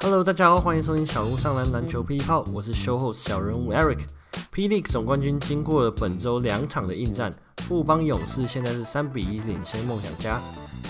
[0.00, 4.00] Hello，大家好，欢迎收听小人物上篮篮球 P 泡，我是 Show Host 小人物 Eric。
[4.52, 10.40] 霹雳总冠军经过了本周两场的应战，富邦勇士现在是三比一领先梦想家，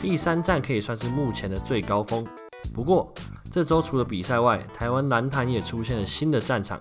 [0.00, 2.26] 第三战可以算是目前的最高峰。
[2.72, 3.12] 不过
[3.50, 6.80] 这周除了比赛外，台湾篮坛也出现了新的战场。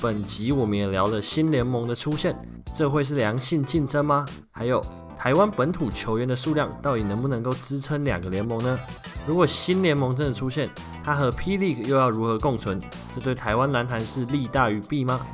[0.00, 2.36] 本集我们也聊了新联盟的出现，
[2.74, 4.26] 这会是良性竞争吗？
[4.50, 4.82] 还有
[5.18, 8.78] 台湾本土球员的数量到底能不能够支撑两个联盟呢？
[9.26, 10.68] 如果新联盟真的出现，
[11.04, 12.80] 它和 P League 又要如何共存？
[13.14, 15.24] 这对台湾篮坛是利大于弊吗？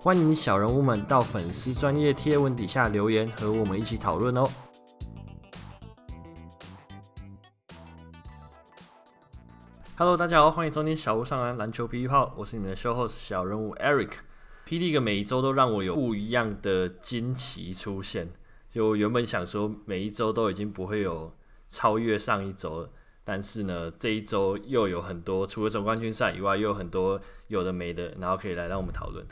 [0.00, 4.48] 欢迎小人物们到粉丝专业贴文底下留言，和我们一起讨论哦。
[9.96, 14.10] Hello，大家好，欢迎收听小人物上篮篮球霹雳炮，我是你们的 Show Host 小人物 Eric。
[14.64, 18.28] P League 每一周都让我有不一样的惊奇出现，
[18.70, 21.34] 就原本想说每一周都已经不会有
[21.68, 22.90] 超越上一周了，
[23.24, 29.26] 但是呢，这一周又有很多除了总冠军赛以外，又有很多有的没的，然后可以来让我们讨论。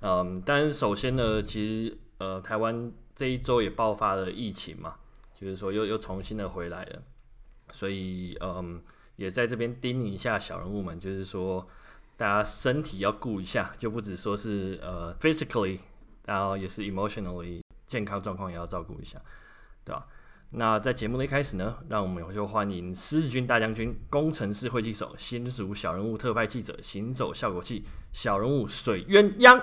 [0.00, 4.96] 嗯，但是首先呢，其实呃，台湾这一周也爆发了疫情嘛，
[5.34, 7.02] 就是说又又重新的回来了，
[7.70, 8.80] 所以嗯，
[9.16, 11.66] 也在这边叮咛一下小人物们，就是说
[12.16, 15.78] 大家身体要顾一下，就不只说是呃 physically，
[16.26, 19.20] 然后也是 emotionally 健康状况也要照顾一下，
[19.84, 20.06] 对吧？
[20.52, 29.60] 那在节目的一开始呢，让我们就欢迎狮子军大将军、工程师会计手、新竹小人物特派记者、行走效果器、小人物水鸳鸯。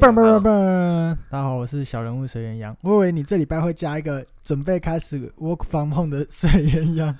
[0.00, 1.18] 棒棒棒棒！
[1.28, 2.74] 大家好，我是小人物水鸳鸯。
[2.82, 7.14] 我以为你这礼拜会加一个准备开始 work from home 的水鸳鸯。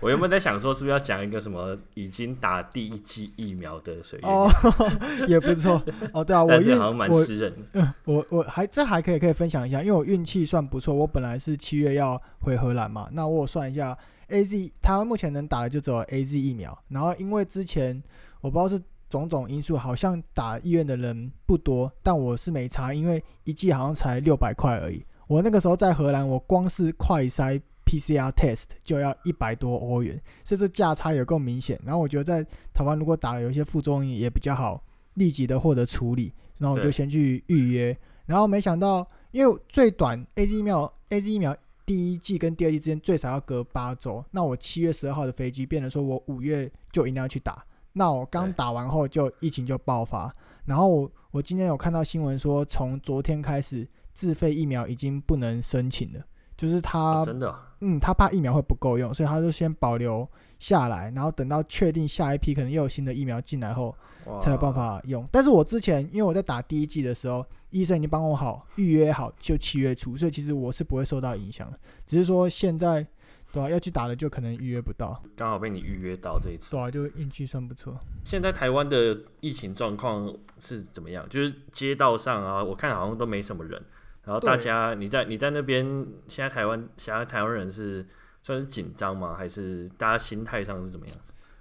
[0.00, 4.82] 我原本在想说，是不是要讲一个什么已经打第一剂疫苗的水鸳鸯？
[4.82, 5.82] 哦，也不错。
[6.14, 7.94] 哦，对啊， 我运好像蛮私人的。
[8.06, 10.94] 我我还这还可以可以分享一下，因为我运气算不错。
[10.94, 13.96] 我本来是七月要回荷兰嘛，那我算一下
[14.30, 16.78] ，AZ 台湾目前能打的就只有 AZ 疫苗。
[16.88, 18.02] 然后因为之前
[18.40, 18.82] 我不知道是。
[19.10, 25.04] 种种因素，好像打医院的人不多，但我是没差，因为一剂好像才六百块而已。
[25.26, 31.78] 我那个时候在荷兰，我光是快筛 PCR test 就要一百多欧元，所以这价差也够明显。
[31.84, 34.82] 然后我觉得在台湾如果打了有一些副作用也比较好，
[35.14, 37.96] 立即的获得处理，然后我就先去预约。
[38.26, 47.64] 然后没想到，因为最短 AZ 疫苗，AZ 疫苗第一季跟第二季之间最少要隔八周，那我七月十二号的飞机，变成说我五月就一定要去打。
[47.92, 50.32] 那我刚打完后就疫情就爆发，
[50.64, 56.20] 然后我我今天有看到新闻说，从昨天开始自费疫苗已经不能申请了，
[56.56, 60.28] 就是他真的，嗯，他怕疫苗会不够用，所以他就先保留
[60.60, 63.92] 下来，然后等到确定下一批可能又有新的疫苗进来后，
[64.40, 65.26] 才有办法用。
[65.32, 73.04] 但是我之前因为我在打第一季的时候，医生已经帮我好预约好，就七月初，所以其实我是不会受到影响的，只是说现在。
[73.52, 76.70] 对啊，要去打的就可能预约不到，刚好被你预约到这一次。
[76.70, 77.98] 对啊，就运气算不错。
[78.24, 81.28] 现在台湾的疫情状况是怎么样？
[81.28, 83.82] 就是街道上啊，我看好像都没什么人。
[84.24, 85.84] 然后大家，你在你在那边，
[86.28, 88.06] 现在台湾现在台湾人是
[88.42, 89.34] 算是紧张吗？
[89.36, 91.16] 还是大家心态上是怎么样？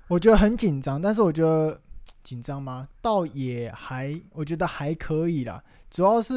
[0.07, 1.81] 我觉得很紧张，但是我觉得
[2.21, 2.88] 紧张吗？
[3.01, 5.63] 倒也还，我觉得还可以啦。
[5.89, 6.35] 主要是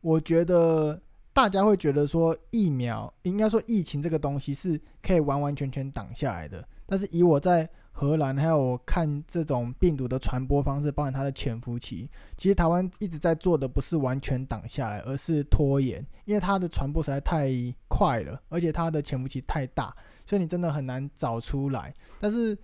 [0.00, 1.00] 我觉得。
[1.34, 6.66] 大家会觉得说疫苗，应该说疫情这个东西是可以完完全全挡下来的。
[6.86, 17.50] 但是以我在荷兰，还有我看这种病毒的传播方式，包含它的潜伏期，其实台湾一直在做的不是完全挡下来，而是拖延，因为它的传播实在太
[17.88, 19.92] 快了，而且它的潜伏期太大，
[20.24, 21.92] 所以你真的很难找出来。
[22.20, 22.56] 但是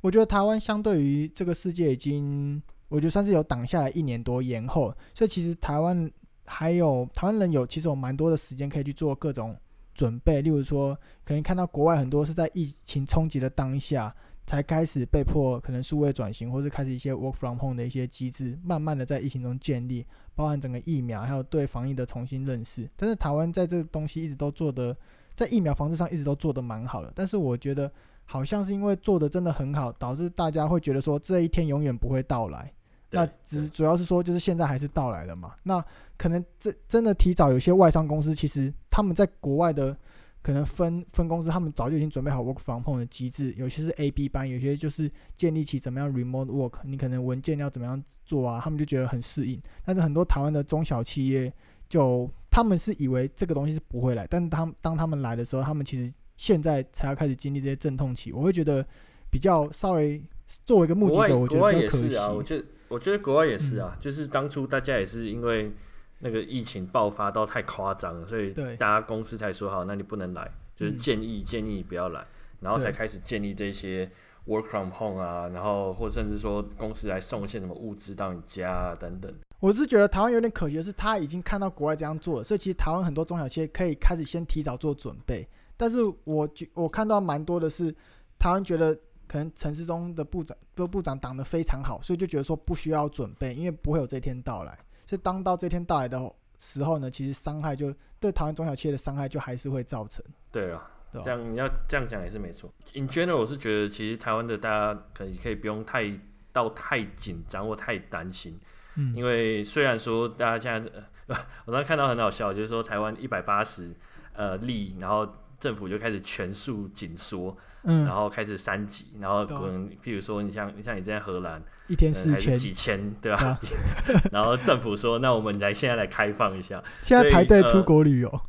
[0.00, 6.10] 我觉得台湾相对于这个世界已经，我觉得算是有挡下来一年多延后，所以其实台湾。
[6.46, 9.56] 还有台湾人有其实有蛮多的时间可以去做各种
[9.94, 14.14] 准备，例如说，可能看到国外很多是在疫情冲击的当下
[14.46, 22.88] 才开始被迫可能数位转型，或是开始一些 work from home 的一些机制，慢慢的在疫情中建立，包含整个疫苗还有对防疫的重新认识。
[22.96, 24.96] 但是台湾在这个东西一直都做的，
[25.34, 27.90] 在疫苗防治上一直都做得蛮好的，但是我觉得
[28.24, 32.72] 好像是因为做的真的很好，导致大家会觉得说这一天永远不会到来。
[33.10, 35.54] 那只主要是说，就是现在还是到来了嘛。
[35.62, 35.84] 那
[36.16, 39.96] 可能这真的提早，有些外商公司其实他们在国外的
[40.42, 43.52] 可能分分公司，他们早就已经准备好 work from home 的机制。
[43.56, 49.60] 有些是 A B 班，有些就是建立起怎么样 remote work，你可能文件要怎么样做啊，他们就觉得很适应。
[49.84, 51.52] 但是很多台湾的中小企业，
[51.88, 58.32] 就他们是以为这个东西是不会来，但是他们当他们来的时候，他们其实现在才要开始经历这些阵痛期。
[58.32, 58.86] 我会觉得
[59.30, 60.22] 比较稍微
[60.64, 62.16] 作为一个目击者，我觉得比较可惜。
[62.32, 65.72] 我觉得，我觉得国外也是啊，嗯、就是当初大家也是因为
[66.20, 72.26] 那个疫情爆发到太夸张了，所以大家公司才说好，那你不能来，就是建议、嗯、建议不要来，
[72.60, 74.10] 然后才开始建立这些
[74.46, 79.32] work from home 啊，然后或甚至说公司来送一些什么物资到你家啊等等。
[79.58, 85.48] 我是觉得台湾有点可惜的是，他已经看到国外这样做了，所以其实台湾很多中小企业可以开始先提早做准备。
[85.78, 87.94] 但是我觉我看到蛮多的是，
[88.38, 94.78] 台湾觉得可能陈时中的部长都部长挡得非常好，所以就觉得说不需要准备，因为不会有这天到来。
[95.04, 96.20] 所以当到这天到来的
[96.58, 100.24] 时候呢，其实伤害就对台湾中小企业的伤害就还是会造成。
[100.50, 102.72] 对啊，对这样你要这样讲也是没错。
[102.94, 106.18] In general，我是觉得其实台湾的大家可以可以不用太
[106.52, 108.58] 到太紧张或太担心，
[108.94, 110.90] 嗯，因为虽然说大家现在
[111.26, 111.36] 呃，
[111.66, 113.94] 我刚才看到很好笑，就是说台湾一百八十
[114.32, 115.28] 呃例，然后
[115.60, 117.56] 政府就开始全数紧缩。
[117.88, 123.38] 嗯，然后开始三级，然后可能譬如说，你像你像你在荷兰，一天四千几千，对吧？
[123.44, 123.60] 啊、
[124.32, 128.40] 然后政府说，那我们来现在来开放一下，现在排队出国旅游，呃、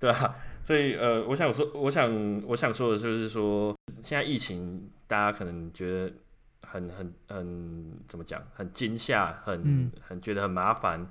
[0.00, 0.36] 对吧、啊？
[0.64, 6.12] 所以呃，我想说，我想我想说的就是说，现在疫情大家可能觉得
[6.62, 11.06] 很很很怎么讲，很惊吓，很、嗯、很觉得很麻烦，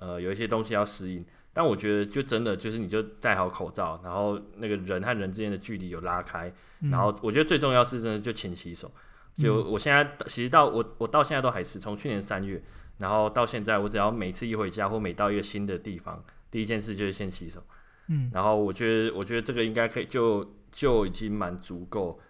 [0.00, 1.24] 呃，有一些东西要适应。
[1.54, 6.50] 但我觉得，就真的就是，你就戴好口罩，然后那个人和人之间的距离有拉开，
[6.80, 8.90] 嗯、然后我觉得最重要是真的就勤洗手。
[9.36, 12.62] 就我现在其实到我我到现在都还是从去年三月，
[12.98, 17.62] 然后到现在，我只要每次一回家或每到一个新的地方，第一件事就是先洗手。
[18.08, 22.20] 嗯，然后我觉得我觉得这个应该可以就就已经蛮足够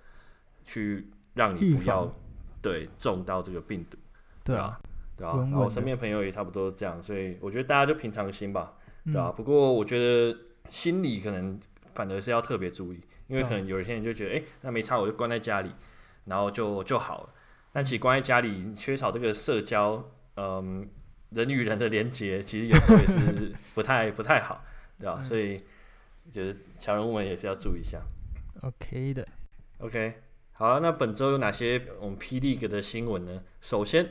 [0.65, 2.13] 去让你不要
[2.61, 3.97] 对中到这个病毒。
[4.45, 4.79] 对啊，
[5.17, 5.37] 对啊。
[5.39, 8.75] 然后我身边朋友也差不多这样，所以我觉得大家就平常心吧。
[9.05, 10.39] 对啊，不过我觉得
[10.71, 11.59] 心理可能
[11.95, 15.71] 反而是要特别注意，因为可能有一些人就觉得，哎、欸，那没差，我就关在家里，
[16.27, 17.31] 然后就就好了。
[17.73, 20.89] 但其实关在家里，缺少这个社交，嗯，
[21.31, 24.65] 人与人的连接，其实有时候也是不太不太好，
[25.01, 25.23] 对吧？
[25.25, 25.63] 所以
[26.27, 28.01] 我觉得小人物们也是要注意一下。
[28.61, 29.27] OK 的
[29.79, 30.15] ，OK，
[30.53, 32.39] 好啊，那本周有哪些我们 P.
[32.39, 33.43] League 的新闻呢？
[33.61, 34.09] 首先。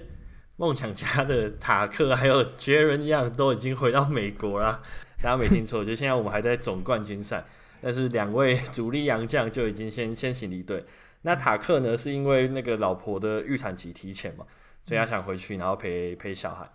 [0.58, 4.82] 梦想家的塔克还有杰伦一样都已经回到美国了，
[5.22, 7.44] 大家没听错，就现在我们还在总冠军赛，
[7.82, 10.86] 但是两位主力洋将就已经先先行离队。
[11.24, 14.46] 那塔克呢，是因为那个老婆的预产期提前嘛，
[14.84, 16.70] 所以他想回去，然后陪陪小孩。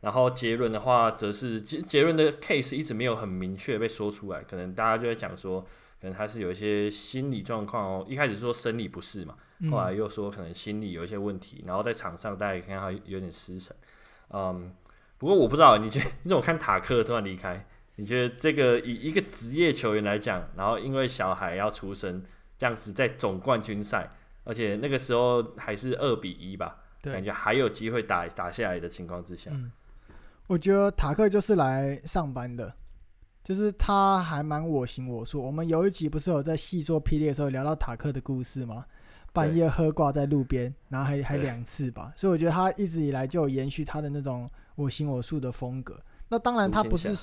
[0.00, 5.60] 然后杰伦的话，则是杰杰伦的 case 一直没有很明确被说出来，可能大家就在讲说，
[6.00, 9.34] 可能他是有一些心理状况哦，一开始说生理不适嘛。
[9.68, 13.74] 后来又说可能心理有一些问题，然后在场上大家也看到有点失神。
[14.30, 14.72] 嗯，
[15.18, 17.66] 不过我不知道，你觉得你怎么看塔克突然离开？
[17.96, 22.22] 你觉得这个以一个职业球员来讲，然后因为小孩要出生，
[22.56, 24.10] 这样子在总冠军赛，
[24.44, 29.70] 而且那个时候还是二比一吧，对，感觉还有机会打打下来的情况之下，嗯，
[30.46, 32.72] 我觉得塔克就是来上班的，
[33.44, 35.42] 就是他还蛮我行我素。
[35.42, 38.86] 我们有一集不是有在细说霹雳的时候聊到塔克的故事吗？
[39.32, 45.98] 半夜喝挂在路边，然后还还两次吧，所以我觉得他一直以来就有延续他的那种我行我素的风格。
[46.28, 47.14] 那当然他不是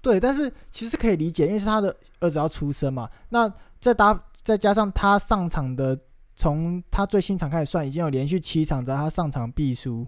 [0.00, 3.08] 对，但是其实可以理解，因为是他的儿子要出生嘛。
[3.28, 5.98] 那再搭再加上他上场的，
[6.34, 10.06] 从他最新场开始算，已经有连续七场，只要他上场必输，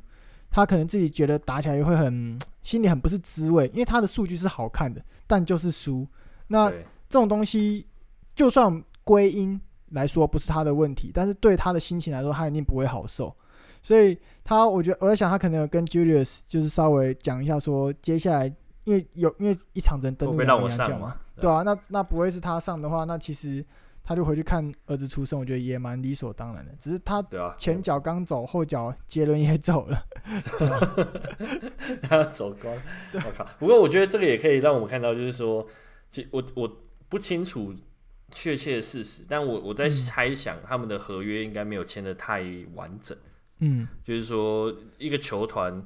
[0.51, 6.07] 他可能自己觉得打起来会很心里很不是滋味，因为他的数据是好看的，但就是输。
[6.49, 7.87] 那这种东西
[8.35, 9.61] 就算归因。
[9.91, 13.35] 来说不是他的问题，但是对他的心情来说，他一定不会好受。
[13.83, 18.47] 所以他，我觉得我在想，他可能有跟 Julius 就是稍微讲一下，说接下来
[18.85, 23.65] 因为有因为一场人登陆两个洋将嘛，对啊，那那不会是他上的话，那其实
[24.05, 26.73] 他就回去看儿子出生，我觉得也蛮理所当然的。
[26.79, 27.25] 只是他
[27.57, 30.05] 前脚刚走，后脚杰伦也走了，
[32.03, 32.75] 他走光。
[33.15, 33.47] 我靠！
[33.59, 35.67] 不过我觉得这个也可以让我们看到，就是说，
[36.11, 36.71] 其我我
[37.09, 37.75] 不清楚。
[38.31, 42.45] 确切的事实，但我我在猜想，他们的合约应该没有签的太
[42.75, 43.17] 完整。
[43.59, 45.85] 嗯，就是说一个球团，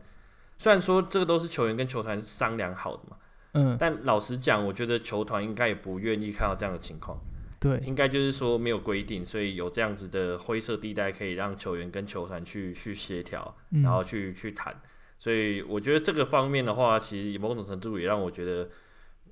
[0.58, 3.16] 虽然说这个都是球员跟球团商量好的嘛，
[3.54, 7.18] 嗯，但老实讲，我觉得球团应该也不愿意看到这样的情况。
[7.58, 14.78] 对，应该就是说没有规定，所以有这样子的灰色地带，可以让球员跟球团去去协调，然后去去谈。
[15.18, 18.68] 所以我觉得这个方面的话，其实某种程度也让我觉得，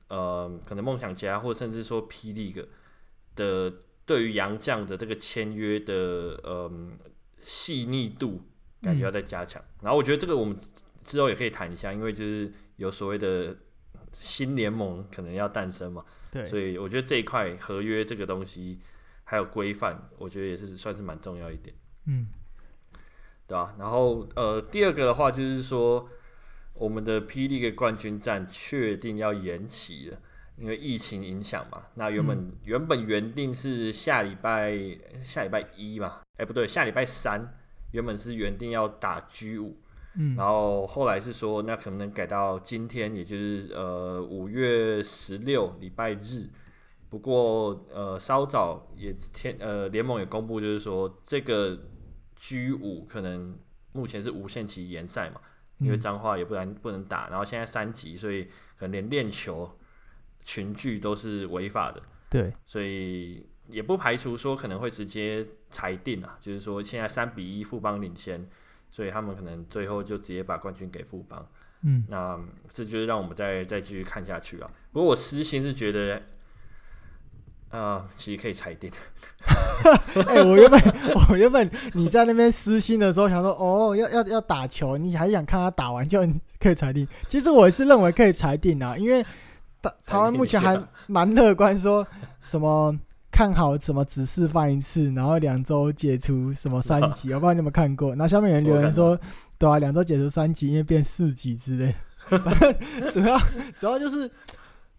[0.09, 2.33] 呃，可能梦想家或甚至说 P.
[2.33, 2.65] League
[3.37, 3.73] 的
[4.05, 6.93] 对于杨绛的这个签约的嗯
[7.41, 8.43] 细腻度，
[8.81, 9.63] 感觉要再加强。
[9.63, 10.57] 嗯、然后我觉得这个我们
[11.03, 13.57] 之后也可以谈一下，因为就是有所谓的
[14.13, 16.05] 新联盟可能要诞生嘛。
[16.31, 16.47] 对。
[16.47, 18.79] 所以我觉得这一块合约这个东西
[19.25, 21.75] 还有规范，我觉得也是算是蛮重要一点。
[22.07, 22.27] 嗯。
[23.45, 23.75] 对吧？
[23.79, 26.09] 然后呃，第二个的话就是说，
[26.73, 27.49] 我们的 P.
[27.49, 30.19] League 冠军战确定要延期了，
[30.57, 31.83] 因为疫情影响嘛。
[31.95, 34.77] 那原本、嗯、原本原定是下礼拜
[35.23, 37.55] 下礼拜一嘛，哎、欸、不对，下礼拜三
[37.93, 39.77] 原本是原定要打 G 五，
[40.17, 46.49] 嗯，然后后来是说那可能改到今天，也就是呃五月十六礼拜日。
[47.09, 51.79] 不过呃稍早也天呃联盟也公布，就是说这个
[52.37, 53.59] G 五可能
[53.93, 55.41] 目前是无限期延赛嘛。
[55.79, 58.45] 因为脏话也不然不能打，然后现在三级，所以
[58.79, 59.69] 可能连练球
[60.45, 62.03] 群聚都是违法的。
[62.31, 68.49] 对，所以也不排除说可能会直接裁定啊，就是说现在三比一富邦领先，
[68.91, 71.47] 所以他们可能最后就直接把冠军给富邦。
[71.83, 72.39] 嗯，那
[72.73, 74.71] 这就是让我们再再继续看下去啊。
[74.93, 76.23] 不过我私心是觉得。
[77.73, 78.93] 啊、呃，其实可以裁定。
[80.29, 80.79] 哎、欸，我原本
[81.31, 86.21] 我原本你在那边私心的时候，想说哦，要要要打球，你还想看他打完就
[86.61, 87.09] 可以裁定。
[87.29, 89.25] 其实我是认为可以裁定啊，因为
[89.83, 92.07] 台台湾目前还蛮乐观，说
[92.45, 92.97] 什么
[93.31, 98.11] 看好什么只示范一次，然后两周解除什么三级， 我不知道你有没有看过。
[98.11, 99.19] 然后下面有人留言说，
[99.59, 101.95] 对啊，两周解除三级，因为变四级之类。
[102.29, 102.75] 反正
[103.11, 103.39] 主要
[103.77, 104.31] 主要就是。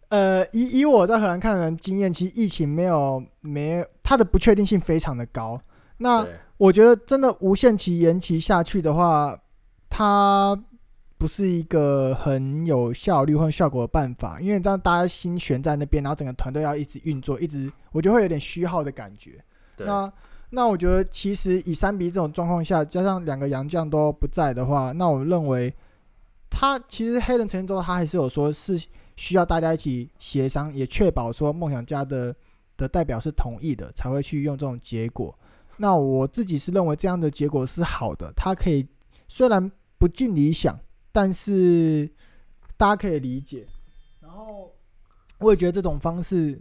[0.10, 5.60] 呃，以以我在荷兰看的经验，其实疫情没有没它的不确定性非常的高。
[5.98, 6.24] 那
[6.58, 9.36] 我觉得真的无限期延期下去的话，
[9.90, 10.56] 它
[11.18, 19.44] 不是一个很有效率或效果的办法，因为这样大家心悬在那边，然后整个团队要一直运作，一直我觉得会有点虚耗的感觉。
[19.78, 20.12] 那
[20.50, 25.74] 那我觉得其实以三比这种状况下，加上两个洋将都不在的话，那我认为
[26.50, 28.82] 他其实黑人陈建州他还是有说是。
[29.16, 32.36] 需要大家一起协商，也确保说梦想家的
[32.76, 35.38] 的代表是同意的，才会去用这种结果。
[35.78, 38.88] 那我自己是认为这样的结果是好的，他可以
[39.28, 40.80] 虽然不尽理想，
[41.14, 42.10] 但是
[42.76, 43.66] 大家可以理解。
[44.20, 44.76] 然后
[45.38, 46.60] 我也觉得这种方式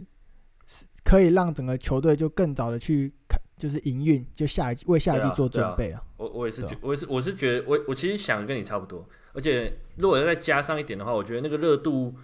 [0.65, 5.99] 是可以让整个球队就更早的去看，就是营运，就下一季为下一季做准备啊。
[5.99, 12.15] 啊我我也是觉，我也是我是觉得，我我其实想跟你差不多，而且如果再加上一点的话，我觉得那个热度。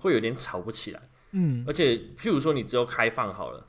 [0.00, 1.02] 会有点吵不起来，
[1.32, 3.66] 嗯，而且譬如说你只有开放好了，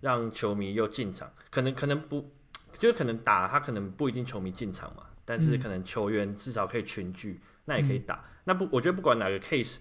[0.00, 2.28] 让球迷又进场，可能可能不，
[2.76, 8.14] 就可能打他可能不一定球迷进场嘛，但是可能球员至少可以群聚，那也可以打。
[8.14, 9.78] 嗯、那不，我觉得不管哪个 case，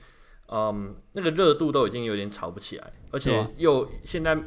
[0.47, 4.37] 嗯，那个热度都已经有点炒不起来，而且又现在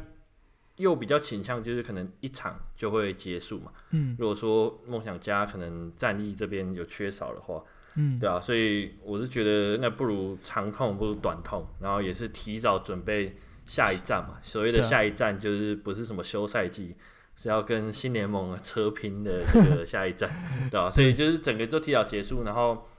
[0.77, 7.63] 又比较倾向就是可能一场就会结束嘛，嗯，如果说梦想家可能战力这边有缺少的话。
[7.95, 14.39] 嗯，对啊，所以我是觉得那不如长痛不如短痛，然后也是提早准备下一站嘛。
[14.41, 16.95] 所谓的下一站就是不是什么休赛季，
[17.35, 20.27] 是要跟新联盟车拼的这个下一站，
[20.71, 22.89] 对啊，所以就是整个都提早结束，然后，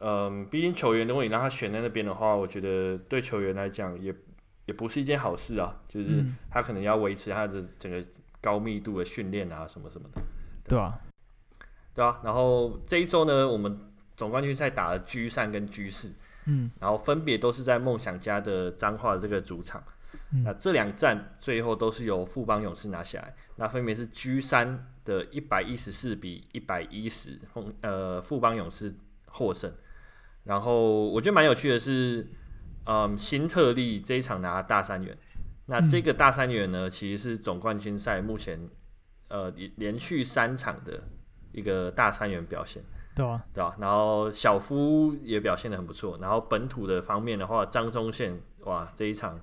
[0.00, 4.14] 嗯，毕竟球员如果你让他选在那边的话，我觉得对球员来讲也
[4.66, 5.80] 也不是一件好事啊。
[5.88, 8.04] 就是他可能要维持他的整个
[8.40, 10.20] 高密度的训练啊，什么什么的。
[10.68, 10.98] 对啊，
[11.94, 13.86] 对啊，然后这一周呢，我们。
[14.16, 16.14] 总冠军赛打了 G 三跟 G 四，
[16.44, 19.82] 嗯，然后分别都是在梦想家的彰化的这个主场，
[20.34, 27.40] 嗯、那这两战最后都是由富邦勇士拿下来，那分别是 G 三的一百一十四比一百一十，
[27.80, 28.94] 呃富邦勇士
[29.28, 29.72] 获胜，
[30.50, 32.26] 然后我觉得蛮有趣的是，
[32.84, 35.16] 嗯，新特利这一场拿大三元，
[35.66, 38.58] 那这个大三元呢，其实是总冠军赛目前
[39.28, 41.04] 呃连续三场的
[41.52, 42.82] 一个大三元表现。
[43.14, 46.18] 对啊，对啊，然后小夫也表现的很不错。
[46.20, 49.40] 然后本土的方面的话，张宗宪哇，这一场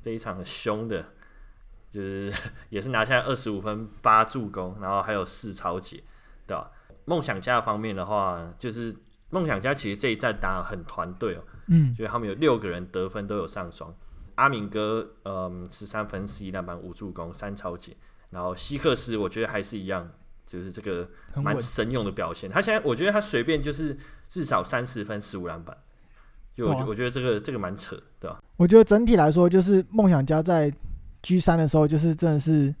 [0.00, 1.04] 这一场很凶的，
[1.92, 2.32] 就是
[2.70, 6.02] 也是拿下二十五分八助攻，然后还有四抄截，
[6.46, 6.70] 对吧？
[7.04, 8.96] 梦想家方面的话，就是
[9.30, 13.94] 梦想家其实这一战打得很团队哦，嗯，所以他们有六个人得分都有上双，
[14.34, 17.96] 阿明哥嗯十三分十一篮板五助攻三超截，
[18.30, 20.10] 然后希克斯我觉得还是一样。
[20.46, 23.96] 就是这个蛮神勇的表现，他现在我觉得他随便就是
[24.28, 25.76] 至少三十分十五篮板，
[26.56, 28.42] 就我觉我觉得这个这个蛮扯，对吧？
[28.56, 30.68] 我觉得整体来说，就是梦想家在
[31.22, 32.74] G 三的时候，就是真的是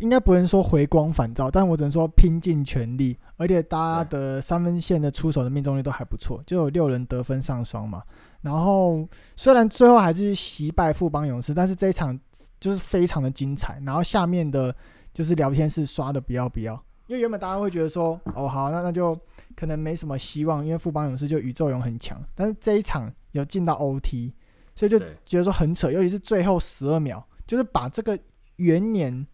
[0.00, 8.02] 应该不能说回光返照，但我只能说拼尽全力，而且大家的三分线的出手的命中率都还不错，就有六人得分上双嘛。
[8.40, 12.18] 然后虽然最后还是惜败富邦勇士，但是这一场
[12.60, 13.80] 就是非常的精彩。
[13.84, 14.74] 然后下面的
[15.12, 16.74] 就是聊天室刷的不要不要。
[17.06, 19.18] 因为原本大家会觉得说，哦好，那那就
[19.54, 24.32] 可能没什么希望，因为富邦勇士就宇宙勇很强，但是这一场有进到 OT，
[24.74, 28.18] 所以就觉得说很扯，尤其是最后十二秒，就是把这个
[28.56, 29.26] 元年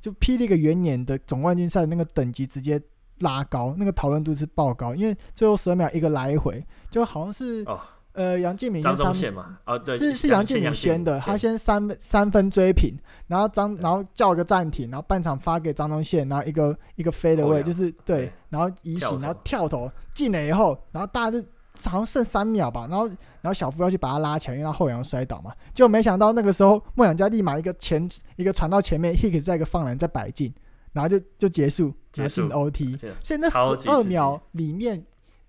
[0.00, 2.80] 就霹雳个元年的总冠军赛那个等级直接
[3.18, 7.62] 拉高，那个讨论度是爆高，因为最后十二秒一个来回，就好像是。
[7.66, 7.78] 哦。
[8.12, 12.92] 呃，杨建民先三嘛，哦对，是是杨建民先的，他先三三分追平，
[13.28, 21.46] 然后张然后叫个暂停，然后半场发给张宗宪，然后一个一个飞的位，就是对，对，然后移形，然后跳投进了以后，然后大家就
[21.84, 30.52] 好像剩三秒吧，然后然后小夫要去把他拉起来，因为他后仰摔倒嘛，就没想到那个时候梦想家立马一个前一个传到前面，Hicks 再一个放篮再摆进，
[30.92, 35.04] 然后就就结束，结束 OT，所以那十二秒里面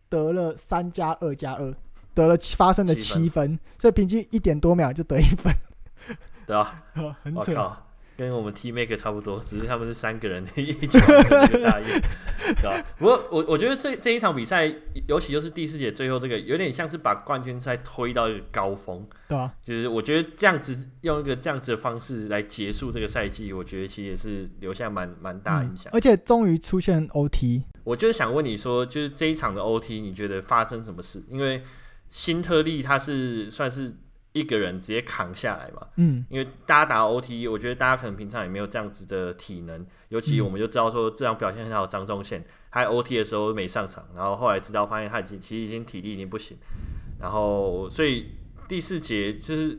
[0.10, 1.76] 得了三加二加二。
[2.14, 5.50] 得了发生了七分，所以平均一点多秒就得一分，
[6.46, 6.84] 对啊，
[7.24, 7.54] 很扯，
[8.22, 11.88] 跟我们 T Maker 差不多，只是他们是三个人 一起玩这个大业，
[12.56, 12.86] 对吧？
[13.00, 14.72] 不过我我觉得这这一场比赛，
[15.08, 31.24] 尤其就是第四节最后这个，有点像是把冠军赛推到一个高峰，对啊，就是我觉得这样子用一个这样子的方式来结束这个赛季，我觉得其实也是留下蛮蛮大影响，而且终于出现 OT，我就是想问你说，就是这一场的 OT，你觉得发生什么事？
[31.28, 31.64] 因为
[32.10, 33.96] 新特利他是算是
[34.34, 35.88] 一个人直接扛下来嘛？
[35.98, 46.58] 嗯，因为大家打 OT，我觉得大家可能平常也没有这样子的体能，尤其我们就知道说这样表现很好，张宗宪他 OT 的时候没上场，然后后来知道发现他已经其实已经体力已经不行，
[47.20, 48.32] 然后所以
[48.68, 49.78] 第四节就是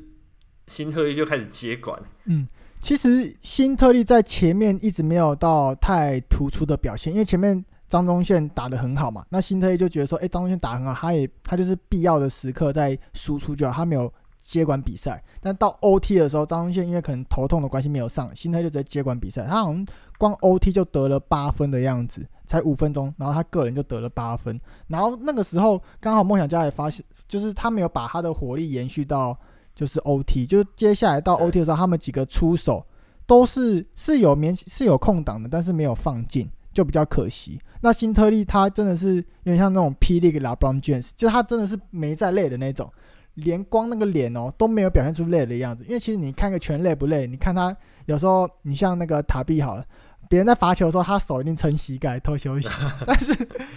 [0.66, 2.00] 新特利就开始接管。
[2.26, 2.46] 嗯，
[2.80, 7.64] 其实新特利在前面一直没有到太突出的表现，因为前面。
[7.88, 14.10] 张宗宪打得很好嘛，那新特利就觉得说，哎、欸，张宗宪打得很好，他也他就是必要的时刻在输出就好，他没有
[14.42, 15.22] 接管比赛。
[15.40, 19.46] 但到 OT 的时候，张宗宪因为可能头痛的关系没有上，辛特利就直接接管比赛。
[19.46, 19.86] 他好像
[20.18, 24.60] 光 OT 就得了八分的样子，才五分钟，然后他个人就得了八分。
[24.88, 29.36] 然后那个时候刚好梦想家也发现，就是他没有把他的火力延续到
[29.74, 32.84] 就是 OT，就是接下来到 OT 的时候，他们几个出手
[33.26, 36.50] 都是是有免是有空档的，但是没有放进。
[36.74, 37.60] 就比较可惜。
[37.82, 42.90] 那辛特利他真的是有点像那种霹雳 LeBron James，就是他真的是没在累的那种，
[43.34, 45.84] 连光那个脸哦都没有表现出累的样子。
[45.84, 47.26] 因为其实你看个全累不累？
[47.26, 49.84] 你看他有时候，你像那个塔比好了，
[50.28, 52.68] 别人在罚球的时候，他手一定撑膝盖偷休息，
[53.06, 53.32] 但是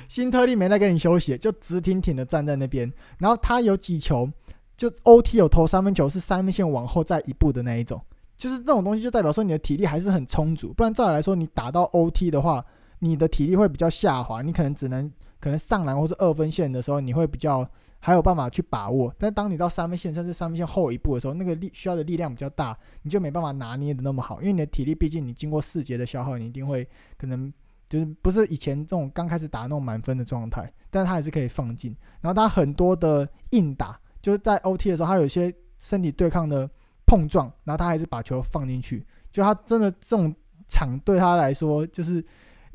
[0.10, 2.92] 新特利没在跟你休息，就直挺挺的站在那边。
[3.18, 4.30] 然后他有几球，
[4.76, 8.02] 就 OT 有投三分球，是三分线往后再一步的那一种，
[8.38, 10.74] 就是这种东西就代表说你的体力还是很充足。
[10.74, 12.64] 不然照理来说，你打到 OT 的话。
[13.00, 17.70] 你的体力会比较下滑，你可能只能可能上篮或是二分线的时候，你会比较
[18.06, 19.12] 还有办法去把握。
[19.18, 26.88] 但当你到三分线甚至三分线后一步的时候，那个力需要的力量比较大，你就没办法拿捏的那么好，因为你的体力毕竟你经过四节的消耗，你一定会
[27.18, 27.52] 可能
[27.90, 31.98] 就是不是以前这种刚开始打那种满分的状态，但他还是可以放进。
[32.22, 36.70] 然后他很多的硬打，就是在 OT 的时候，他有些身体对抗的
[37.08, 39.04] 碰撞，然后他还是把球放进去。
[39.32, 40.34] 就他真的这种
[40.68, 42.24] 场对他来说就是。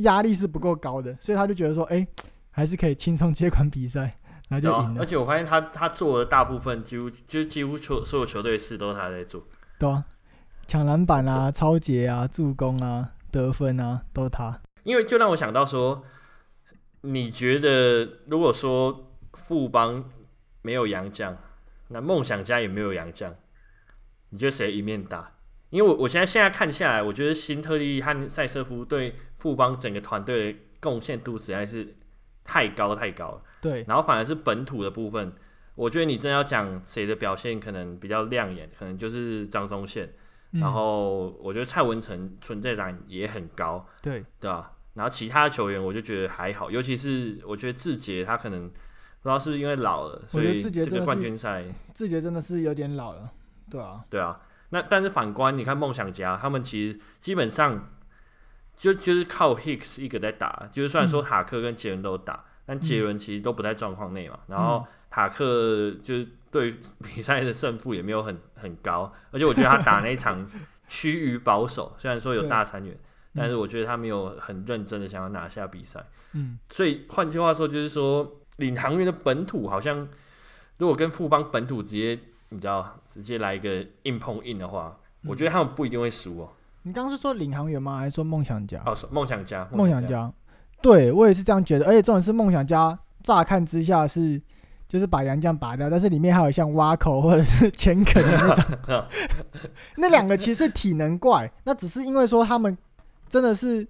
[0.00, 2.06] 压力是不够高的，所以他就觉得说，哎、
[2.50, 4.10] 还是可以轻松接管比赛，
[4.50, 4.96] 然后就赢了、啊。
[4.98, 9.42] 而且我发现他他做的大部分几乎就几乎所所有球队事都是他在做，
[9.78, 10.04] 对啊，
[10.66, 14.60] 抢篮板啊、超截啊、助攻啊、得分啊，都是他。
[14.82, 16.04] 因为就让我想到说，
[17.00, 20.04] 你觉得如果说富邦
[20.62, 21.36] 没有杨将，
[21.88, 23.34] 那梦想家也没有杨将，
[24.30, 25.32] 你觉得谁一面大？
[25.70, 31.96] 因为我我现在现在看下来，我觉得新特利和塞瑟夫对富邦整个团队的贡献度实在是
[32.42, 33.42] 太高太高了。
[33.60, 35.32] 对，然后反而是本土的部分，
[35.74, 40.12] 我觉得你真要讲谁的表现可能比较亮眼，可能就是张宗宪。
[40.52, 43.86] 嗯、然后我觉得蔡文诚存在感也很高。
[44.02, 44.72] 对，对吧？
[44.94, 53.30] 然后其他球员我就觉得还好，尤其是我觉得志杰他可能不知道是不是因为老了，所以这个冠军赛志杰真的是有点老了。
[53.70, 54.40] 对啊，对啊。
[54.70, 57.88] 那但是反观你看梦想家，他们其实基本上
[58.74, 64.38] 就就是靠 Hicks 一个在打，就是虽然说塔克跟杰伦都打，嗯、但杰伦其实都不在状况内嘛。
[64.46, 70.48] 嗯、然后塔克就是对比赛的胜负也没有很很高，而且我觉得他打那一场
[70.86, 72.96] 趋于保守，虽然说有大三元，
[73.34, 76.04] 但是我觉得他没有很认真的想要拿下比赛。
[76.34, 80.06] 嗯，所以换句话说，就是说领航员的本土好像
[80.78, 82.18] 如果跟富邦本土直接。
[82.52, 86.50] 你知道，直接来一个硬碰硬的话，嗯、我觉得他们不一定会输哦。
[86.82, 87.98] 你刚刚是说领航员吗？
[87.98, 88.82] 还是说梦想家？
[88.84, 90.32] 哦，梦想家，梦想家。
[90.82, 94.40] 对，我也是这样觉得，而且重点是梦想家，乍看之下是
[94.88, 99.06] 就是把杨绛拔掉，但是里面还有像挖口或者是前肯的那种。
[99.96, 102.76] 那两个其实是体能怪，那只是因为说他们
[103.28, 103.86] 真的是，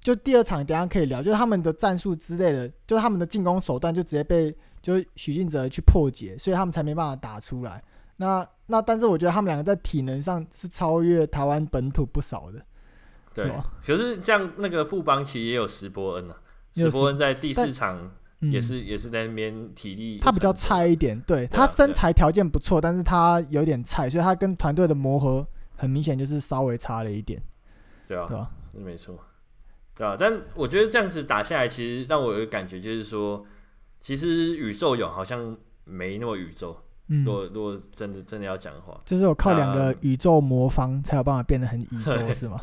[0.00, 7.82] 就第二场等下可以聊，就是他们的战术之类的，就是他们的进攻手段就直接被就许晋哲去破解，所以他们才没办法打出来。
[8.16, 12.60] 那那，但是我觉得他们两个在体能上是超越台湾本土不少的。
[13.34, 13.52] 对，
[13.84, 16.36] 可是像那个富邦其实也有石波恩啊，
[16.74, 25.44] 史伯恩在第四场也是也是在那边体力，他比较菜一点，对，他身材条件不错，但是他有点菜，所以他跟团队的磨合
[25.76, 27.42] 很明显就是稍微差了一点。
[28.06, 29.18] 对啊，对啊，是没错，
[29.96, 33.44] 对啊，但我觉得这样子打下来，其实让我有个感觉就是说，
[33.98, 36.83] 其实宇宙勇好像没那么宇宙。
[37.08, 42.58] 嗯，如果如果真的真的要讲的话，就是我靠两个宇宙魔方才有办法变得很宇宙， 是吗？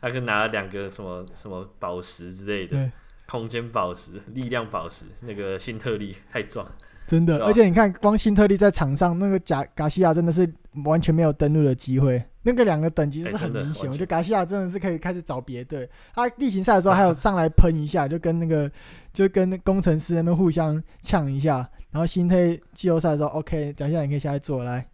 [0.00, 2.90] 他就拿了两个什么什么宝石之类的，对，
[3.26, 6.66] 空间宝石、力量宝石，那个新特利太壮。
[7.06, 10.46] 真的，而且你看，光新特利在场上，那个贾贾西亚真的是
[10.84, 12.22] 完全没有登陆的机会。
[12.48, 15.86] 那个两个等级是很明显，我觉得贾西亚真的是可以开始找别队。
[16.14, 18.70] 他例行赛的时候还有上来喷一下，就跟那个
[19.12, 21.68] 就跟工程师那边互相呛一下。
[21.90, 24.88] 然后新特利季后赛的时候，OK，讲一下你可以下来做来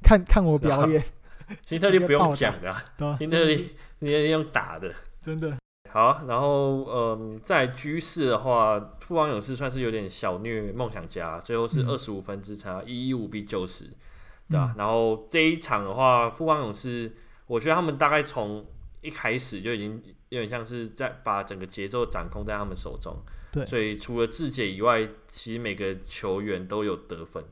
[0.00, 1.02] 看看我表演。
[1.66, 3.56] 新特利不用讲的，新特利
[3.98, 5.56] 直接用打的，真的。
[5.90, 13.90] 好，然后嗯，在居士的话，富邦勇士算是有点小虐梦想家，最后是二十五分之差，一一五比九十，
[14.48, 14.74] 对吧？
[14.76, 17.12] 然后这一场的话，富邦勇士，
[17.46, 18.66] 我觉得他们大概从
[19.00, 23.16] 一开始就已经有点像是在把整个节奏掌控在他们手中，
[23.50, 23.66] 对。
[23.66, 27.42] 所以除了志杰以外，其实每个球员都有得分，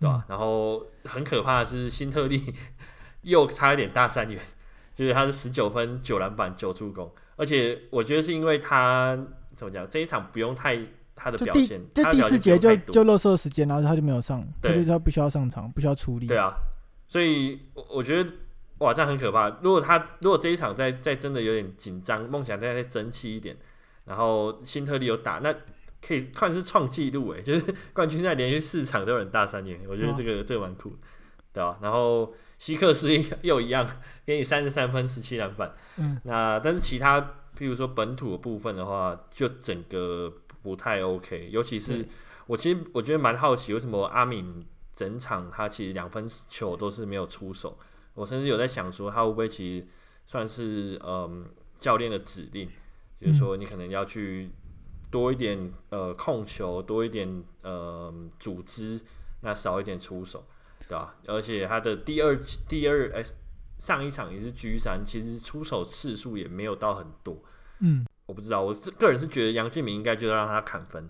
[0.00, 0.16] 对吧？
[0.16, 2.54] 嗯、然后很可怕的是，新特利
[3.22, 4.40] 又差一点大三元，
[4.94, 7.12] 就是他是十九分九篮板九助攻。
[7.36, 9.16] 而且我觉得是因为他
[9.54, 10.84] 怎么讲，这一场不用太
[11.18, 16.26] 他的表现，就第四节就就垃圾时间，然后他就没有上，对，他就他不需要上场，不需要出力。
[16.26, 16.54] 对啊，
[17.06, 18.30] 所以我觉得
[18.78, 19.48] 哇，这样很可怕。
[19.60, 23.56] 如果他如果这一场再再真的有点紧张，梦想再再争气一点，
[24.04, 25.52] 然后新特利有打，那
[26.00, 30.96] 可以看是创纪录诶，就是 冠军赛连续四场都有人大三元，我觉得这个、哦、这个蛮酷，
[31.52, 31.78] 对吧、啊？
[31.82, 32.32] 然后。
[32.58, 33.08] 希克斯
[33.42, 33.88] 又一样，
[34.26, 35.72] 给你三十三分、十七篮板。
[35.96, 37.20] 嗯，那但是其他，
[37.56, 40.28] 譬如说本土的部分的话，就整个
[40.68, 41.48] 不太 OK。
[41.50, 42.06] 尤其是
[42.46, 47.78] 我其实我觉得蛮好奇，为什么阿敏整场他其实两分球都是没有出手。
[48.14, 49.86] 我甚至有在想说，他会不会其实
[50.26, 51.46] 算是嗯
[51.80, 52.68] 教练的指令，
[53.20, 54.50] 就是说你可能要去
[55.10, 59.00] 多一点呃控球，多一点呃组织，
[59.40, 60.44] 那少一点出手。
[60.80, 61.16] 对吧？
[61.26, 63.22] 而且他的第二第二哎，
[63.78, 67.42] 上一场也是 G 三，其实出手次数也没有到很多。
[67.80, 71.08] 嗯，我不知道，我是个人是觉得杨敬敏应该就让他砍分，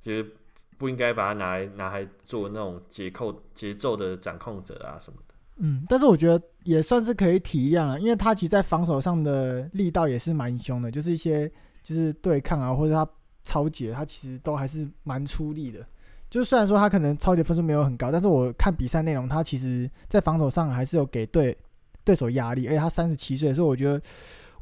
[0.00, 0.34] 就是
[0.78, 5.34] 不应该把他拿来拿来做那种节扣节奏的掌控者啊什么的。
[5.56, 11.50] 嗯，但是我觉得也算是可以体谅了，因为他其实，在防守上的力道也是蛮凶的，就是一些
[11.82, 13.08] 就是对抗啊，或者他
[13.44, 15.84] 抄截，他其实都还是蛮出力的。
[16.30, 21.56] 就虽然说他可能超级分数没有很高，但是我看比赛内容，他其实在防守上还是有给对
[22.02, 22.66] 对手压力。
[22.66, 24.00] 而且他三十七岁，所以我觉得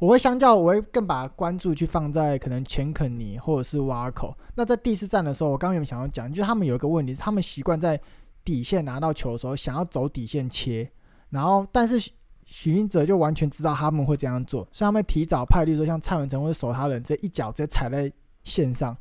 [0.03, 4.37] 我会相较，我会更把关注去放在可能钱肯尼或者是挖口。
[4.53, 7.97] 那在第四战的时候，我刚刚有想要讲，就是他们有一个问题，他们习惯在
[8.43, 10.91] 底线拿到球的时候想要走底线切，
[11.29, 11.97] 然后但是
[12.45, 18.11] 许晋哲就完全知道他们会这样做，所以他们提早派，例如说像蔡文成或者守他人，这一脚直接踩在
[18.43, 18.97] 线上，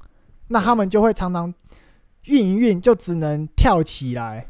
[0.47, 1.53] 那他们就会常常。
[2.27, 4.47] 运一运就只能跳起来，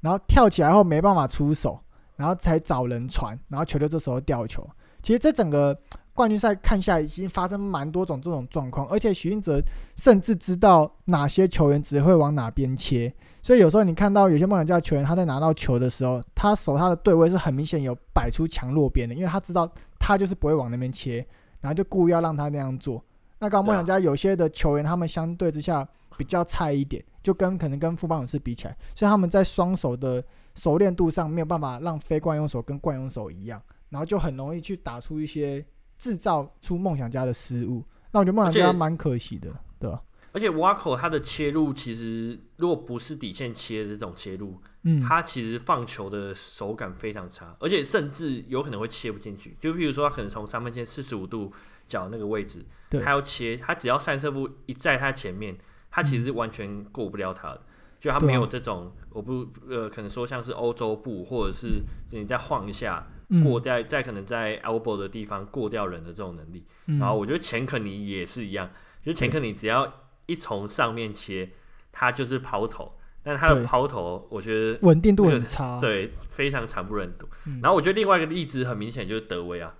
[0.00, 1.78] 然后跳起来后没办法出手，
[2.16, 4.68] 然后才找人传，然后球队这时候掉球。
[5.02, 5.76] 其实这整个
[6.14, 9.60] 冠军赛看下来，已经发生蛮多种这种状况，而且许晋哲
[9.96, 13.12] 甚至知道哪些球员只会往哪边切，
[13.42, 21.26] 所以有时候你看到有些梦想家球员他在拿到球的时候，他守他的对位是很明显有摆出强弱边的，因为他知道他就是不会往那边切，
[21.60, 23.02] 然后就故意要让他那样做。
[23.38, 25.86] 那刚刚梦想家有些的球员，他们相对之下。
[26.18, 30.22] 比较菜一点，就跟可能跟富邦勇士比起来，所以他们在双手的
[30.54, 33.60] 熟练度上没有办法让非惯用手跟惯用手一样，
[33.92, 35.64] 然后就很容易去打出一些
[35.96, 37.84] 制造出梦想家的失误。
[38.10, 40.02] 那我觉得梦想家蛮可惜的，对吧？
[40.32, 49.56] 而且瓦口他的切入其实如果不是底线切的这种切入，嗯，他其实放球的手感非常差，而且甚至有可能会切不进去。
[49.60, 51.52] 就比如说他可能从三分线四十五度
[51.86, 55.56] 角那个位置，他要切，他只要散射步一在他前面。
[55.94, 57.60] 他其实是完全过不了他的，
[58.00, 63.06] 就他没有这种，我不呃，可能说像是欧洲步，或者是你再晃一下
[63.42, 66.64] 过掉，再可能在 elbow 的地方过掉人的这种能力。
[66.98, 68.70] 然后我觉得钱肯尼也是一样，
[69.04, 69.86] 就是钱肯尼只要
[70.26, 71.50] 一从上面切，
[71.92, 72.92] 他就是抛投，
[73.22, 77.26] 但他的抛投我觉得稳定度很差，对，非常惨不忍睹。
[77.62, 79.74] 然后我觉得另外一个例子很明显就是德威啊。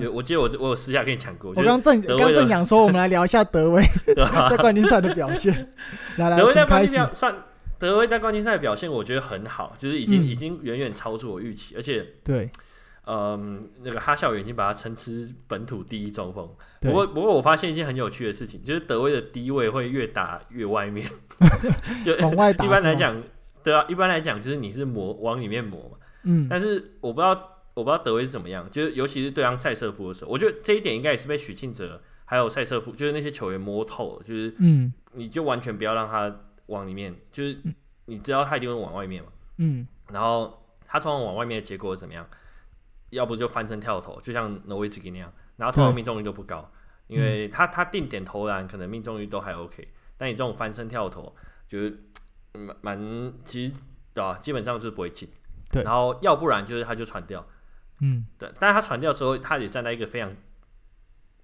[0.00, 3.82] 就我记得我我有私下跟你讲过，我刚正刚正想说，我们来聊一下 德威
[4.48, 5.74] 在冠军赛的表现。
[6.16, 7.36] 来来，德威在冠军赛算
[7.78, 12.50] 德威在冠军赛的表现，我觉得很好，就是已经已经远远超出我预期，而且对，
[13.06, 16.48] 嗯，那个哈校园已经把他称之本土第一中锋。
[16.80, 21.10] 不过，不过我发现一件很有趣的事情，就是德威的低位会越打越外面，
[22.04, 22.64] 就往外打。
[22.64, 23.22] 一般来讲，
[23.62, 25.98] 对啊，一般来讲就是你是磨往里面磨嘛。
[26.22, 26.46] 嗯。
[26.48, 27.30] 但是我不知道，
[27.74, 36.34] 我不知道德威是怎么样，就是尤其是对上赛瑟夫的时候，我觉得这一点应该也是被许晋哲还有赛瑟夫，就是那些球员摸透了，就是嗯，你就完全不要让他
[36.66, 37.58] 往里面，就是
[38.06, 39.28] 你知道他一定会往外面嘛。
[39.58, 39.86] 嗯。
[40.10, 42.26] 然后他通常往外面的结果是怎么样？
[43.14, 46.70] 要不就翻身跳投，就像诺维茨基那样，然后投篮命中率都不高，
[47.06, 51.34] 因为他他定点投篮可能命中率都还 OK，但你这种翻身跳投，
[51.68, 52.04] 就是
[52.52, 53.74] 蛮蛮其实
[54.12, 54.36] 对吧？
[54.38, 55.28] 基本上就是不会进。
[55.70, 57.46] 对，然后要不然就是他就传掉，
[58.00, 60.30] 嗯，对，但是他传掉的时候，他也站在一个非常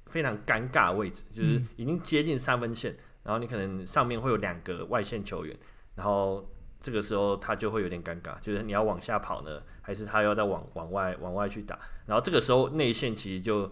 [0.07, 5.57] 非常尴尬的位置，就是已经接近三分线，然后你可能上面会有两个外线球员，
[5.95, 6.49] 然后。
[6.81, 11.79] 这个时候他就会有点尴尬，就是你要往下跑呢，还是他要再往往外往外去打？
[12.07, 13.71] 然后这个时候内线其实就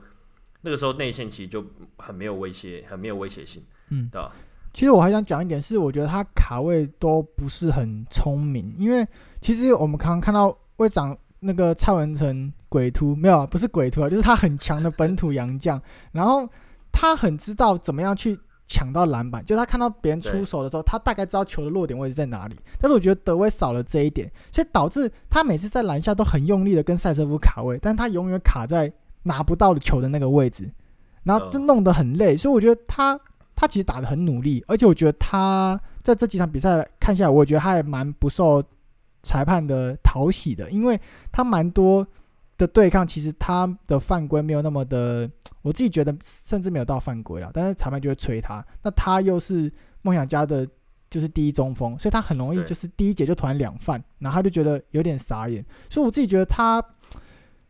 [0.61, 1.65] 那个时候内线其实就
[1.97, 4.31] 很没有威胁，很没有威胁性，嗯，对吧？
[4.75, 9.07] 其实我还想讲一点是，我觉得他卡位都不是很聪明，因为
[9.41, 13.47] 其实我们刚刚看到会长那个蔡文成鬼图没有啊？
[13.47, 15.81] 不是鬼图啊，就是他很强的本土洋将，
[16.13, 16.47] 然后
[16.93, 18.39] 他很知道怎么样去。
[18.69, 22.55] 抢到篮板，就他看到别人出手的时候，他大概知道球的落点位置在哪里。
[22.79, 30.71] 但是我觉得德威少了这一点，所以导致他每次在篮下都很用力的跟赛瑟夫卡位，但他永远卡在拿不到的球的那个位置，
[31.25, 32.37] 然后就弄得很累。
[32.37, 33.19] 所以我觉得他
[33.57, 38.63] 他其实打的很努力，而且我觉得他在这几场比赛看下来，我觉得他还蛮不受
[39.23, 41.01] 裁判的讨喜的，因为
[41.33, 42.07] 他蛮多
[42.59, 45.31] 的对抗，其实他的犯规没有那么的。
[45.63, 48.65] 我自己觉得甚至没有到犯规了，但是裁判就会吹他。
[48.83, 49.71] 那他又是
[50.03, 50.67] 梦想家的，
[51.11, 55.63] 就是第一中锋，所以他很容易就是第一节就突然两犯，然后他就觉得有点傻眼。
[55.91, 56.83] 所以我自己觉得他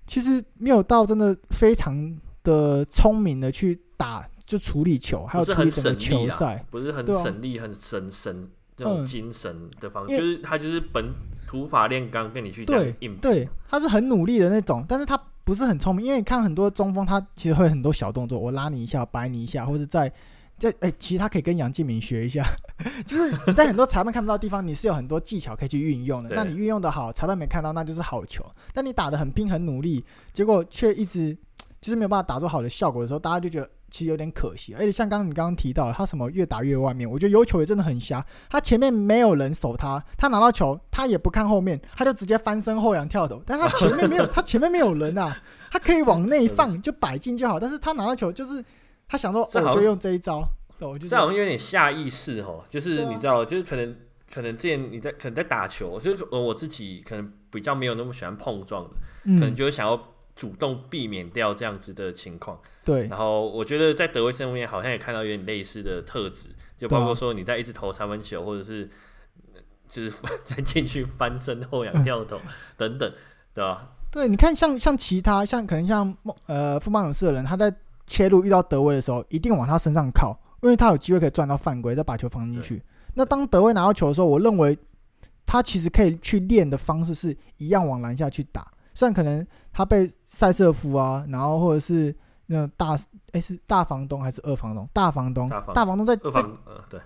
[0.07, 11.07] 其实没有到真的非常的聪明的去打，就处理球，还有处理整个球赛，不是很省力、很省省这种精神的方式，就是他就是本
[11.48, 15.20] 土法炼钢跟你去对对，他是很努力的那种，但是他。
[15.48, 20.12] 不是很聪明，因为你看很多中锋，他其实会很多小动作，我拉你一下，掰你一下，或者在
[20.58, 22.44] 在哎、欸，其实他可以跟杨敬敏学一下，
[23.06, 26.37] 就是你在很多裁判看不到的地方，你是有很多技巧可以去运用的。
[26.37, 28.44] 那你运用的好，裁判没看到，那就是好球。
[28.74, 31.34] 但你打的很拼很努力，结果却一直
[31.81, 33.69] 就是没有办法打出好的效果的时候，大家就觉得。
[33.91, 38.23] 其实有点可惜，而且像刚刚你刚刚提到，他什么越打越外面，我觉得有球也真的很瞎。
[38.51, 43.43] 他前面没有人守他，他拿到球他也不看后面，他就直接翻身后仰跳投。
[43.47, 45.35] 但他前面没有， 他前面没有人啊，
[45.71, 47.59] 他可以往内放就摆进就好。
[47.59, 48.62] 但是他拿到球就是
[49.09, 50.47] 他想说，我就用这一招。
[50.81, 53.97] 我就这好像有点下意识哦，就是你知道，就是可能
[54.31, 58.91] 可能之前你在可能在打球，就是我自己可能比较没有那么喜欢碰撞的，
[59.38, 59.99] 可能就是想要。
[60.38, 63.09] 主动避免掉这样子的情况，对。
[63.09, 68.88] 然后我觉得在德威身边好像也看到有点类似的特质，就包括说你在一直投三分球，或者是
[69.88, 72.40] 就是再 进去翻身后仰 跳投
[72.77, 73.12] 等等，
[73.53, 73.96] 对吧？
[74.12, 77.74] 对，你看像像其他像可能像呃富邦勇士的人，他在
[78.07, 82.81] 切入遇到德威的时候，一定往他身上靠，因为他有机会可以赚到犯规，再把球放进去。
[83.14, 84.79] 那当德威拿到球的时候，我认为
[85.44, 88.70] 他其实可以去练的方式是一样往篮下去打。
[88.98, 92.12] 虽然可能他被塞瑟夫啊，然后或者是
[92.46, 94.88] 那种大诶、欸，是大房东还是二房东？
[94.92, 96.16] 大房东，大房，东在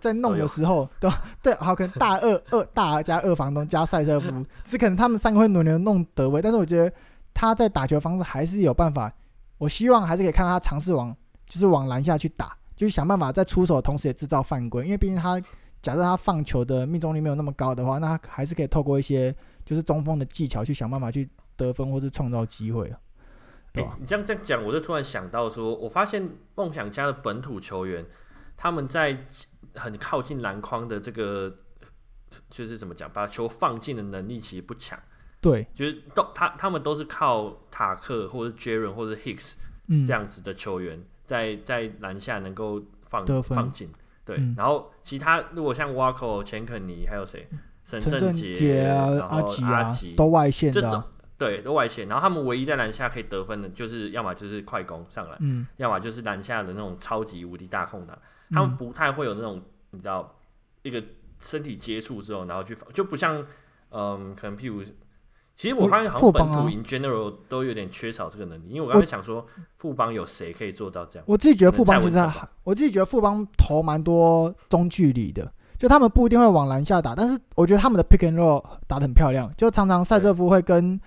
[0.00, 1.22] 在、弄的时候，对吧？
[1.42, 6.90] 对，好，可能大二 二大加二房东加塞瑟夫，只可能他们三个会轮流弄德威，但是我觉得
[7.34, 9.12] 他在打球方式还是有办法。
[9.58, 11.14] 我希望还是可以看到他尝试往
[11.46, 15.38] 就是往篮下去打，就是想办法在出手的同时也制造犯规，因为毕竟他
[15.82, 19.34] 假设他放球的命中率没有那么高的话，那他还是可以透过一些
[19.66, 21.28] 就是中锋的技巧去想办法去。
[21.56, 22.98] 得分或是创造机会啊！
[23.74, 28.04] 哎、欸，你这样这样讲，我就突然想到说，我发现梦想家的本土球员，
[28.56, 29.26] 他们在
[29.74, 31.54] 很靠近篮筐的这个，
[32.50, 34.98] 就是怎么讲，把球放进的能力其实不强。
[35.40, 39.54] 对，就是都他他们都是靠塔克或者 Jaren 或者 Hicks
[40.06, 43.90] 这样子的球员，嗯、在在篮下能够放放进。
[44.24, 47.48] 对，嗯、然后其他如果像 Wako、钱肯尼还有谁，
[47.84, 51.06] 沈正杰啊、阿吉啊，都外线的、啊。
[51.44, 58.16] 对，都外线，然后他们唯一在篮下可以得分的，就是要么就是快攻上来，嗯，要么就是篮下的那种超级无敌大空档，
[58.50, 60.36] 嗯、他们不太会有那种你知道
[60.82, 61.02] 一个
[61.40, 63.44] 身体接触之后，然后去就不像
[63.90, 64.84] 嗯，可能譬如，
[65.56, 69.44] 其实我发现好像本土 in general 都有点缺少这个能力，因为我刚才想说
[69.78, 72.18] 富邦有谁可以做到这样，我自己觉得富邦其实
[72.62, 80.98] 我自己觉得富邦投蛮多中距离的，就他们不一定会往篮下打，但是我觉得他们的 pick and roll 打得很漂亮，就常常赛瑟夫会跟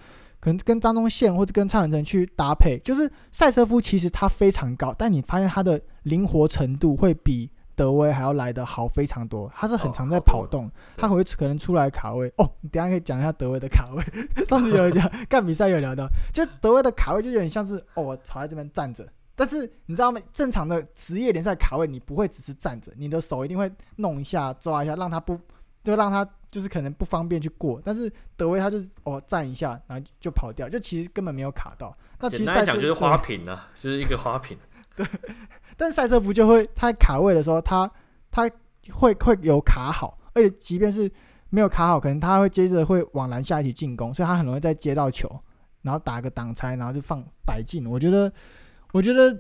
[0.46, 9.52] 可能跟张宗宪或者跟蔡文诚去搭配，就是赛车夫其实他非常高，但你发现他的灵活程度会比德威还要来得好非常多。
[9.56, 12.32] 他是很常在跑动，哦、他会可能出来卡位。
[12.38, 14.04] 哦，你等下可以讲一下德威的卡位。
[14.46, 19.04] 上次有讲干比赛有聊到，就德威的卡位就有点像是哦，我跑在这边站着。
[19.36, 20.22] 但是你知道吗？
[20.32, 25.40] 正常的职业联赛卡位，你不会只是站着，你的手一定会弄一下、抓一下，让他不。
[25.84, 31.94] 就让他就是可能不方便去过，但是德威他就是哦站一下，然后就跑掉，就其实根本没有卡到。
[32.18, 34.58] 那其实赛车讲就是花瓶啊，就是一个花瓶。
[34.96, 35.06] 对，
[35.76, 37.92] 但是赛车服就会他卡位的时候，他
[38.32, 38.50] 他
[38.90, 41.12] 会会有卡好，而且即便是
[41.50, 45.30] 没有卡好，可能他会接着会往篮下一起进攻，所以他很容易再接到球，
[45.82, 47.86] 然后打个挡拆，然后就放摆进。
[47.86, 48.32] 我觉得，
[48.94, 49.38] 我觉得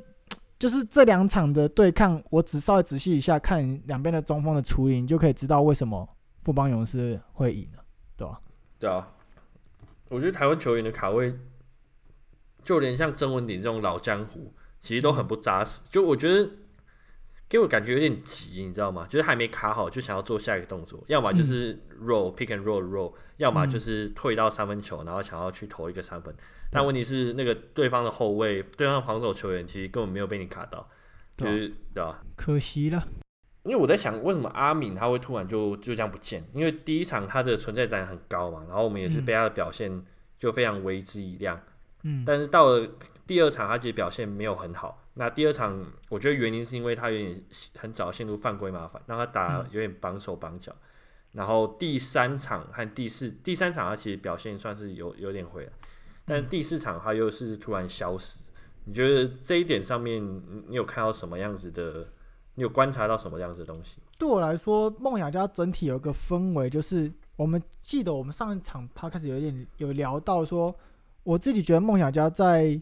[0.59, 6.09] 就是这两场的对抗，我只稍微仔细一下看两边的中锋的处理，你就可以知道为什么。
[6.45, 7.83] 富邦勇士会赢的，
[8.15, 8.39] 对吧？
[8.77, 9.11] 对啊，
[10.09, 11.33] 我觉得台湾球员的卡位，
[12.63, 15.81] 就连像曾文鼎这种老江湖，其实都很不扎实。
[15.89, 16.47] 就我觉得，
[17.49, 19.07] 给我感觉有点急，你知道吗？
[19.09, 26.31] 就是还没卡好，就想要做下一个动作，要么就是 roll、嗯、pick and roll roll，要么就是退到三分球，然后想要去投一个三分。
[26.69, 30.87] 但问题是，那个对方的后卫、对方的防守球员，其实根本没有被你卡到，
[31.35, 32.23] 就是对吧？
[32.35, 33.03] 可惜了。
[33.65, 36.43] 因为我在想，为什么阿敏他会突然就就这样不见？
[36.53, 40.05] 因为第一场他的存在感很高嘛，然后我们也是被他的表现
[40.37, 41.59] 就非常为之一亮。
[42.03, 42.87] 嗯，但是到了
[43.25, 45.03] 第二场，他其实表现没有很好。
[45.15, 47.43] 那第二场，我觉得原因是因为他有点
[47.77, 50.71] 很早陷入犯规麻烦，让他打有点绑手绑脚。
[51.31, 55.71] 然后第三场和第四，第三场他其实表现算是有有点回来，
[56.23, 58.39] 但是第四场他又是突然消失。
[58.83, 60.23] 你觉得这一点上面，
[60.67, 62.07] 你有看到什么样子的？
[62.55, 63.97] 你有观察到什么样子的东西？
[64.17, 70.73] 对我来说，梦想家整体有一个氛围，就是我们记得我们上一场他开始有点有聊到说，
[71.23, 72.79] 我自己觉得梦想家在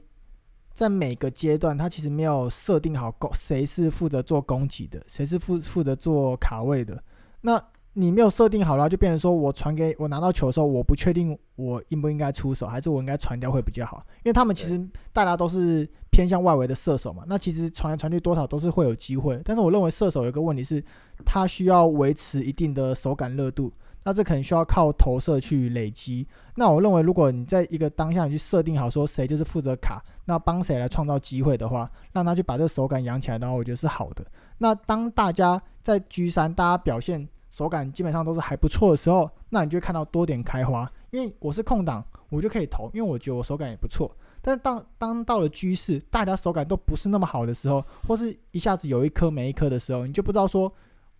[0.73, 7.03] 在每个阶段，他其实没有设定好攻谁是负责做攻击的，谁是负负责做卡位的。
[7.41, 7.59] 那
[7.95, 14.03] 你没有设定好了，就变成说我传给我拿到球的时候，我不确定我应不应该出手，还是我应该传掉会比较好。
[14.23, 19.39] 因为他们其实大家都是偏向外围的射手嘛，那其实传来传去多少都是会有机会。
[19.45, 20.83] 但是我认为射手有一个问题是，
[21.23, 23.71] 他需要维持一定的手感热度，
[24.05, 26.27] 那这可能需要靠投射去累积。
[26.55, 34.25] 那我认为如果你在一个当下你去设定好说谁就是负责卡，那帮谁来创造机会的话，让他去把这个手感养起来的话，我觉得是好的。
[34.57, 37.29] 那当大家在 G 三大家表现。
[37.53, 40.91] 手感基本上都是还不错的时候，那你就看到多点开花。
[41.11, 44.11] 因为我是空档，我就可以投，因为我觉得我手感也不错。
[44.41, 50.73] 但是当当到了 G4，大家手感都不是那么好的时候，或是一下子有一颗没一颗的时候，你就不知道说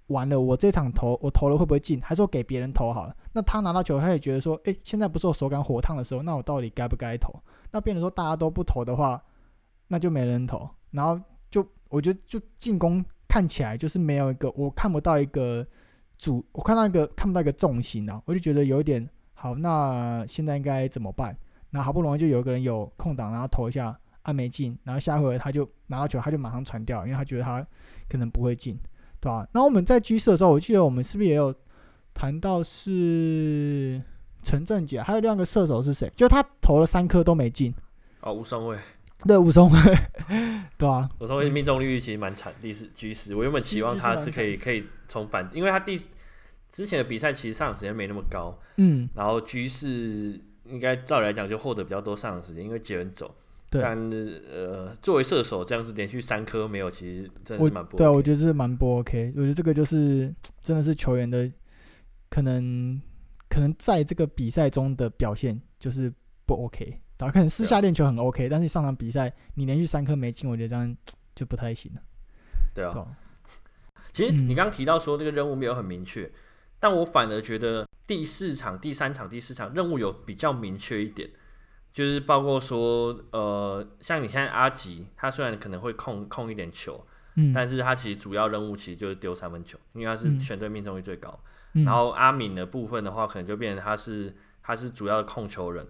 [0.07, 3.15] 完了，我这场投我投了会不会进，还是我给别人投好了？
[3.33, 7.31] 那他拿到球，他也觉得说，诶，现在不是我手感火烫的时候，那我到底该不该投？
[7.69, 9.21] 那变成说大家都不投的话，
[9.87, 15.63] 那就没人投，然后就我觉得就进攻看起来就是没有一个，我看不到一个。
[16.23, 19.53] 主，我看到一个看不到一个重心啊，我就觉得有一点好。
[19.55, 21.37] 那现在应该怎么办？
[21.69, 27.67] 那好不容易就有一个人有空档，然后投一下，按没进，然后下回他就拿到球，他就马上传掉，因为他觉得他
[28.07, 28.79] 可能不会进，
[29.19, 29.45] 对吧？
[29.51, 31.53] 那我们在 G4 的时候，我记得我们是不是也有
[32.13, 34.01] 谈到是
[34.43, 36.09] 陈正杰，还有另一个射手是谁？
[36.15, 37.75] 就他投了三颗都没进。
[38.21, 38.77] 哦，吴松伟。
[39.25, 39.77] 对，武松伟，
[40.77, 45.99] 对啊，武松伟命中率其实蛮惨，第四 G 十我原本期望他是可以可以重返，因为他第
[46.71, 53.35] 之前的比赛其实上场时间没那么高，嗯，然后 G4 应该照理来讲就获得比较多上场时间，因为杰伦走，
[53.69, 53.97] 对，但
[54.51, 61.49] 呃作为射手这样子连续三颗没有，其实真的是蛮不 OK，对啊，我觉得是蛮不 OK，我觉得这个就是真的是球员的
[62.29, 62.99] 可能
[63.49, 66.11] 可能在这个比赛中的表现就是
[66.45, 66.99] 不 OK。
[67.17, 70.97] 然后可能私下练球很 OK，但是上场比赛你连续三颗没进，我觉得这样
[71.33, 72.01] 就不太行了。
[72.73, 73.03] 对啊，对
[74.11, 76.31] 其实你刚刚提到说这个任务没有很明确，嗯，
[76.79, 81.29] 但我反而觉得第四场、第三场、第四场任务有比较明确一点，
[81.91, 91.39] 就是包括说呃，像你现在阿吉，他虽然可能会控控一点球，嗯，但是他其实主要任务其实就是丢三分球，因为他是全队命中率最高。
[91.73, 95.87] 嗯，然后阿敏的部分的话，可能就变成他是他是主要的控球人，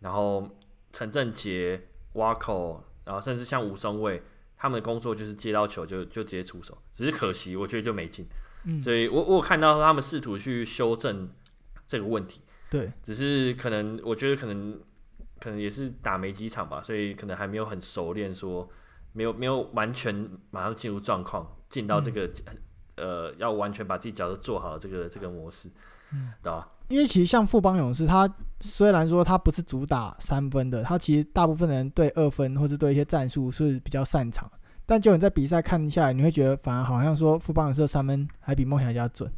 [0.00, 0.48] 然后。
[0.90, 4.22] 陈正杰、挖口，然后甚至像吴松蔚，
[4.56, 8.26] 他们的工作就是接到球就就直接出手，只是可惜，我觉得就没进。
[8.64, 11.28] 嗯，所以我我有看到他们试图去修正
[11.86, 12.40] 这个问题。
[12.70, 14.80] 对，只是可能我觉得可能
[15.38, 18.66] 可能也是打没几场吧，所以可能还没有很熟练，说
[19.12, 22.56] 没有没有完全马上进入状况，进到这个、嗯、
[22.96, 25.68] 呃要完全把自己角色做好这个这个模式，
[26.14, 26.66] 嗯，对吧？
[26.88, 28.26] 因为其实像富邦勇士，他
[28.60, 34.50] 虽然说他不是主打三分的，他其实大部分人对二分或者对一些战术是比较擅长。
[34.84, 39.30] 但就你在比赛看下来，你会觉得反而好像说富邦的三分还比梦想家准。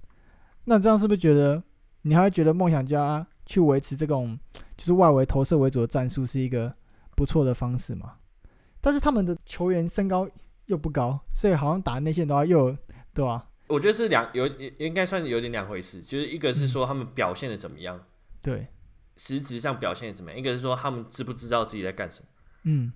[0.64, 1.62] 那这样是不是觉得
[2.02, 4.38] 你还会觉得梦想家去维持这种
[4.76, 6.72] 就是外围投射为主的战术是一个
[7.16, 8.12] 不错的方式嘛？
[8.80, 10.28] 但是他们的球员身高
[10.66, 12.76] 又不高，所以好像打内线的话又
[13.12, 13.48] 对吧？
[13.66, 14.46] 我觉得是两有
[14.78, 18.04] 应该算有点两回事，就是一个是说他们表现的怎么样，嗯、
[18.40, 18.66] 对，
[19.22, 22.26] 实质上表现的怎么样；一个是说他们知不知道自己在干什么，
[22.64, 22.90] 嗯，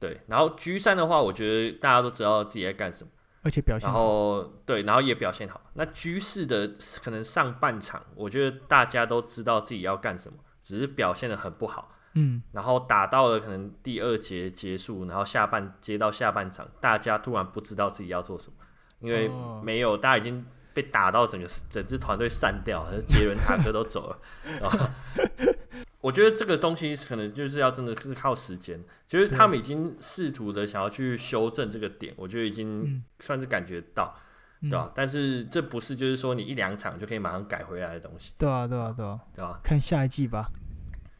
[0.00, 0.20] 对。
[0.26, 3.10] 然后 G 三的话，我觉得大家都知道自己在干什么，
[3.42, 5.60] 而且表现好，然后对，然后也表现好。
[5.74, 12.42] 那 G 四的可能上半场，我觉得大家都知道自己要干什么，只是表现的很不好，嗯。
[12.50, 18.54] 然后打到了可能第二节结束，然后下半接到下半场，大家突然不知道自己要做什么。
[18.98, 19.30] 因为
[19.62, 20.44] 没有，大家已经
[20.80, 24.94] 被打到整个整支团队散掉，杰伦塔克都走了。
[26.00, 34.16] 我觉得这个东西可能就是要真的是靠时间，就是他们已经试图的想要去修正这个点，我觉得已经算是感觉到，
[34.60, 34.92] 对吧？
[34.94, 38.32] 但是这不是就是说你一两场就可以马上改回来的东西。
[38.38, 39.58] 对啊，对啊，对啊，对吧？
[39.64, 40.48] 看下一季吧。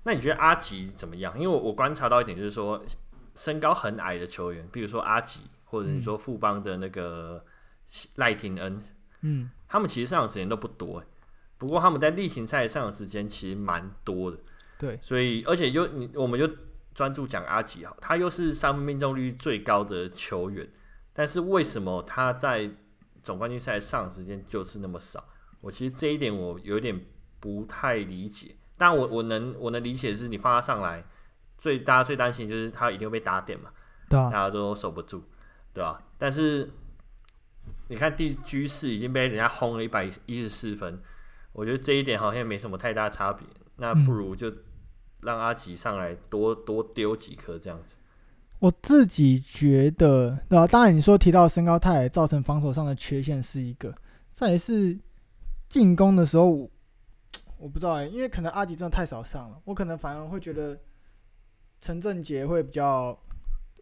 [0.04, 1.34] 那你觉得阿吉怎么样？
[1.34, 2.80] 因为我我观察到一点就是说，
[3.34, 7.44] 身高很矮的球员，比如说阿吉，或者你说富邦的那个。
[8.16, 8.82] 赖廷恩，嗯，
[9.68, 11.02] 他们其实上场时间都不多，
[11.58, 14.38] 不过他们在例行赛上场时间其实蛮多的，
[14.78, 16.48] 对，所以而且又你我们就
[16.94, 20.66] 专注讲阿吉哈，他又是三分命中率最高的球员，
[21.12, 22.70] 但是为什么他在
[23.22, 25.22] 总冠军赛上场时间就是那么少？
[25.60, 26.98] 我其实这一点我有点
[27.40, 31.04] 不太理解，但我我能我能理解的是你放他上来，
[31.58, 33.70] 最大家最担心就是他一定会被打点嘛，
[34.08, 35.22] 对啊，大家都守不住，
[35.74, 36.00] 对吧？
[36.16, 36.70] 但是。
[37.88, 41.00] 你看第 G 四已经被人家轰了一百一十四分，
[41.52, 43.46] 我觉得这一点好像没什么太大差别。
[43.76, 44.52] 那不如就
[45.22, 47.96] 让阿吉上来多多丢几颗这样子。
[48.58, 50.66] 我自己觉得，对吧？
[50.66, 53.94] 当然你说提到身高太矮造成防守上的缺陷是一个，
[54.32, 54.98] 再来是
[55.68, 56.68] 进攻的时候，
[57.56, 60.76] 我不知道哎，因为可能阿吉真的太少上了，我可能反而会觉得
[61.80, 63.16] 陈振杰会比较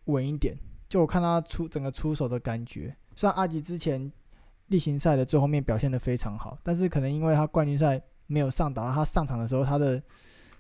[0.05, 0.55] 稳一点，
[0.91, 2.95] 就我看他出整个出手的感觉。
[3.17, 4.13] 虽然阿吉之前
[4.69, 10.01] 例行赛的最后面表现得非常好，但是可能因为他冠军赛没有上打，他上场的时候他的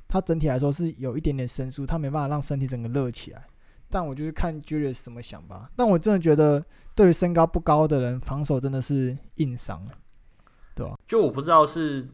[0.08, 3.46] 他整体来说是有一点点生疏，他没办法让身体整个热起来。
[3.88, 5.70] 但我就是看 Julius 怎么想吧。
[5.76, 9.84] 但我真的觉得，对于身高不高的人，防守真的是硬伤，
[10.74, 10.96] 对吧？
[11.06, 12.08] 就我不知道是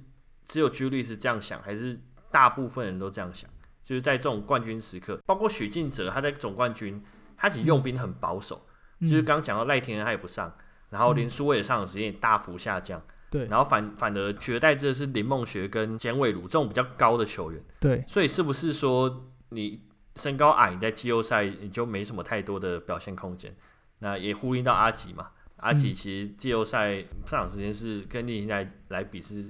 [0.45, 1.99] 只有 Julius 这样想，还是
[2.30, 3.49] 大部分人都这样想。
[3.84, 7.03] 就是在这种冠军时刻，包括许晋哲，他在总冠军，
[7.36, 8.64] 他其实用兵很保守。
[9.03, 10.55] 就是刚讲到赖廷恩他也不上，
[10.90, 19.82] 然后林书伟上场时间也大幅下降，对，然后反反而取而代之的是林梦学跟简伟儒这种比较高的球员，对，所以是不是说你
[20.16, 23.55] 身高矮，你在季后赛你就没什么太多的表现空间？
[23.98, 29.44] 那也呼应到阿吉嘛，阿吉其实季后赛上场时间是跟你现在来比是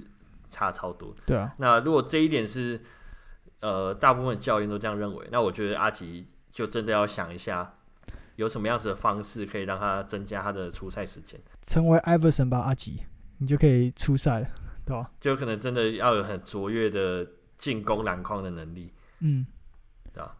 [0.49, 1.53] 差超多，对啊。
[1.57, 2.81] 那如果这一点是
[3.59, 7.75] 呃大部分教练都这样认为，那我觉得阿吉就真的要想一下。
[8.35, 11.39] 有什么样子的方式可以让他增加他的出赛时间？
[11.61, 13.03] 成为艾弗森吧，阿吉，
[13.37, 14.47] 你就可以出赛了，
[14.85, 15.11] 对吧？
[15.19, 17.27] 就可能真的要有很卓越的
[17.57, 19.45] 进攻篮筐的能力，嗯，
[20.11, 20.35] 对吧？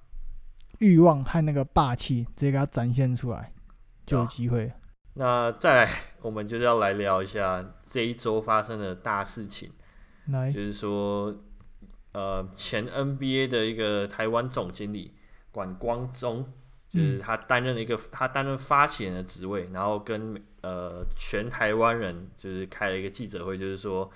[0.80, 3.54] 欲望和那个霸气直接给他展现出来，
[4.06, 4.72] 就有机会。
[5.14, 5.92] 那再来，
[6.22, 9.72] 我们就是要来聊一下这一周发生的大事情，
[10.28, 11.36] 来，就是说，
[12.14, 15.14] 呃，前 NBA 的一个台湾总经理
[15.52, 16.52] 管光宗。
[16.94, 24.12] 就是他担任了一个，他担任发起人的职位，然后跟呃全台湾人就是开了一个记者会，就是说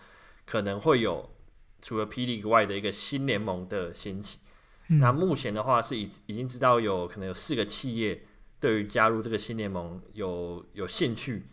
[0.45, 1.28] 可能会有
[1.82, 2.28] 除了 P.
[2.28, 4.38] League 以外的一个新联盟的兴起。
[4.89, 8.21] 嗯、那目前的话是已已经知道有可能有四个企业
[8.59, 11.47] 对于加入这个新联盟有有兴趣，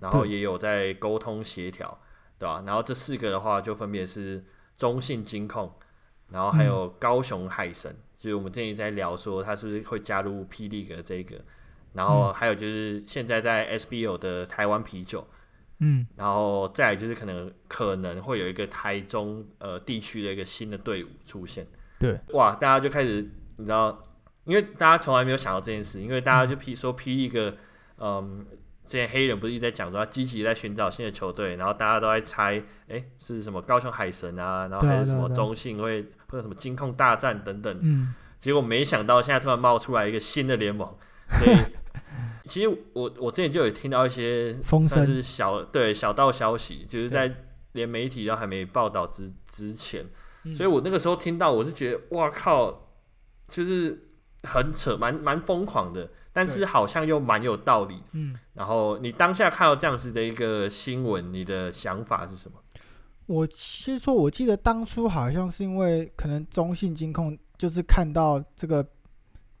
[0.00, 2.00] 然后也有在沟通协调，
[2.38, 2.62] 对吧？
[2.64, 4.42] 然后这四个的话就分别是
[4.78, 5.70] 中信金控，
[6.30, 7.92] 然后还有高雄海神。
[7.92, 11.34] 嗯就是我们之前在聊说他是不是会加入 P League 这个，
[11.92, 15.26] 然后还有就是现在在 SBL 的台湾啤酒，
[15.80, 21.66] 嗯，然后再来就是可能可能会有一个台中呃地区的一个新的队伍出现，
[21.98, 24.00] 对，哇，大家就开始你知道，
[24.44, 27.54] 因为大家从来没有想到这件事，因为大家就 P 说 P League，
[27.98, 28.46] 嗯，
[28.92, 36.04] 之前黑人不是一直在讲说他积极在寻找新的球队，然后大家都在猜，哎，是什么高雄海神啊，然后还是什么中信会。
[36.28, 40.88] 或者什么金控大战等等，嗯，结果没想到现在突然冒出来一个新的联盟，
[41.28, 41.56] 所以
[42.48, 47.30] 其实我我之前就有听到一些风声，是小对小道消息，就是在
[47.72, 50.06] 连媒体都还没报道之之前，
[50.44, 52.88] 嗯、所以我那个时候听到，我是觉得哇靠，
[53.48, 54.11] 就是
[54.42, 58.02] 很扯，蛮蛮疯狂的，但是好像又蛮有道理。
[58.12, 62.58] 嗯，然后你当下看到这样子的一个新闻，你的想法是什么？
[63.26, 68.84] 我其实说，我记得当初好像是因为可能中信金控就是看到这个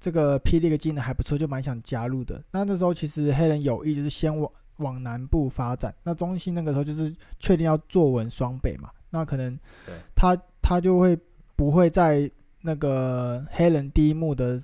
[0.00, 2.42] 这个霹雳的技能还不错，就蛮想加入的。
[2.50, 9.56] 那那时候其实黑人有意就是先往往南部发展，那中信那个时候就是确定要坐稳双北嘛，那可能
[10.16, 11.16] 他他就会
[11.54, 12.28] 不会在
[12.62, 14.60] 那个黑人第一幕的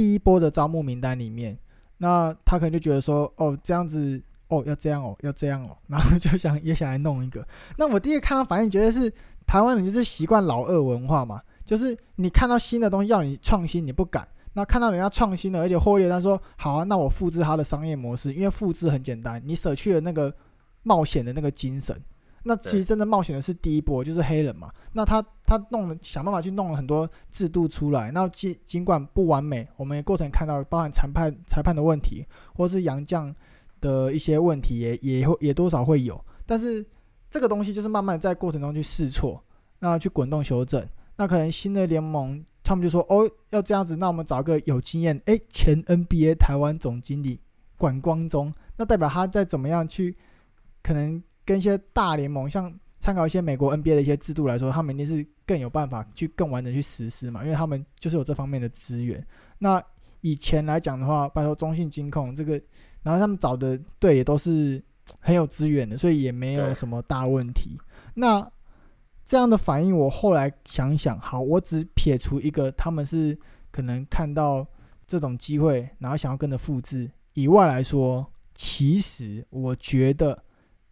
[0.00, 1.58] 第一波的招募名单里面，
[1.98, 4.22] 那他可能就觉得说，哦，这样子。
[4.48, 7.46] 哦，要这样哦，要这样哦，然后就想也想来弄一个。
[7.76, 9.12] 那我第一个看到反应，觉得是
[9.46, 14.26] 台湾人就是习惯老二文化嘛，就是你看到新的东西要你创新，你不敢。
[14.54, 20.34] 那看到人家创新了，而且获利，他说好啊，那我复制他的商业模式，因为复制很简单，你舍去了那个
[20.82, 21.96] 冒险的那个精神。
[22.42, 24.70] 那其实真的冒险的是第一波，就是黑人嘛。
[24.92, 33.34] 那他他弄了想办法去弄了很多制度出来，那尽尽管不完美，我们也过程看到包含裁判裁判的问题，或是杨将。
[33.80, 36.84] 的一些问题也也会也多少会有，但是
[37.30, 39.42] 这个东西就是慢慢在过程中去试错，
[39.78, 40.86] 那去滚动修正，
[41.16, 47.40] 那可能新的联盟他们就说哦要这样子，那我们找个有经验，诶，前 NBA 台湾总经理
[47.78, 50.14] 管光中，那代表他在怎么样去，
[50.82, 59.26] 可能跟一些大联盟像参考一些美国 NBA 的一些制度来说，他们一定是更有办法去更完整去实施嘛，因为他们就是有这方面的资源。
[59.58, 59.82] 那
[60.20, 62.60] 以前来讲的话，拜托中信金控这个。
[63.02, 64.80] 然后他们找的队也都是
[65.18, 67.76] 很有资源的，所以也没有什么大问题。
[68.14, 68.48] 那
[69.24, 73.36] 这样的反应，我后来想想，好，我只撇除一个他们是
[73.72, 74.64] 可能看到
[75.06, 80.44] 这种机会，然后想要跟着复制以外来说，其实我觉得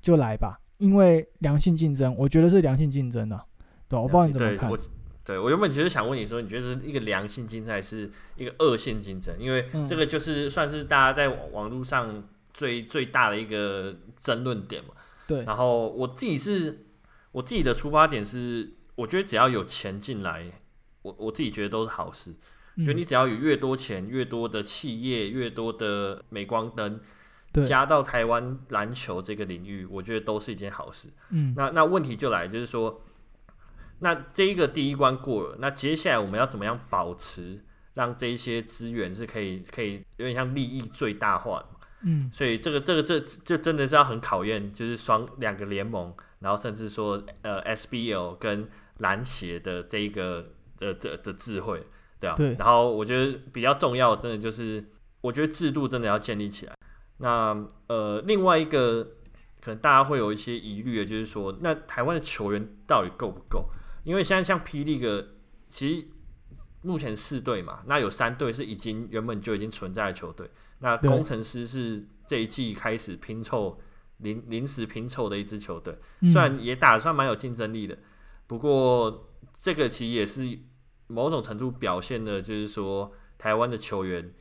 [0.08, 3.38] 就来吧，因为良性竞争，我觉得是良性竞争的，
[3.86, 4.72] 对，我不知道你怎么看。
[5.22, 9.34] 对，我原本其实想问你说，你觉得是一个良性竞争还是一个恶性竞争？
[9.38, 14.94] 因为这个就是算是大家在网络上最最大的一个争论点嘛。
[15.26, 15.44] 对。
[15.44, 16.86] 然后我自己是，
[17.32, 20.50] 我自己的出发点是，我觉得只要有钱进来，
[21.02, 22.34] 我我自己觉得都是好事。
[22.76, 22.86] 嗯。
[22.86, 26.98] 觉得你只要有越多钱，越多的企业，越多的镁光灯，
[27.66, 31.08] 加到台湾篮球这个领域，我觉得都是一件好事。
[31.30, 31.54] 嗯。
[31.56, 33.02] 那那问题就来，就是说。
[34.00, 41.60] 那这一个第一关过了，那接下来我们要怎么样保持，让这一些资源是可以可以有点像利益最大化？
[42.02, 48.68] 嗯，所以这个这个这这真的是要很考验，就是双两个联盟，然后甚至说呃 SBL 跟
[48.98, 51.84] 篮协的这一个的的的智慧，
[52.20, 52.54] 对啊，对。
[52.54, 54.92] 然后我觉得比较重要，真的就是
[55.22, 56.72] 我觉得制度真的要建立起来。
[57.18, 59.04] 那呃另外一个
[59.60, 63.68] 可能大家会有一些疑虑的，就是说那台湾的球员到底够不够？
[64.04, 65.34] 因为现在像霹雳个，
[65.68, 66.06] 其实
[66.82, 70.48] 目前四队嘛，那有三队是已经原本就已经存在的球队。
[70.78, 73.80] 那工程师是这一季开始拼凑
[74.18, 75.98] 临临时拼凑的一支球队，
[76.32, 77.98] 虽然也打算蛮有竞争力的，
[78.46, 80.58] 不过这个其实也是
[81.08, 84.32] 某种程度表现的，就是说台湾的球员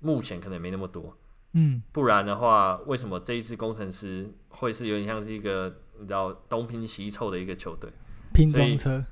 [0.00, 1.16] 目前可能没那么多。
[1.58, 7.90] 嗯，不然的话，为什么这一支工程师会是有点像是一个你知道东拼西凑的一个球队？
[8.34, 9.02] 拼装车，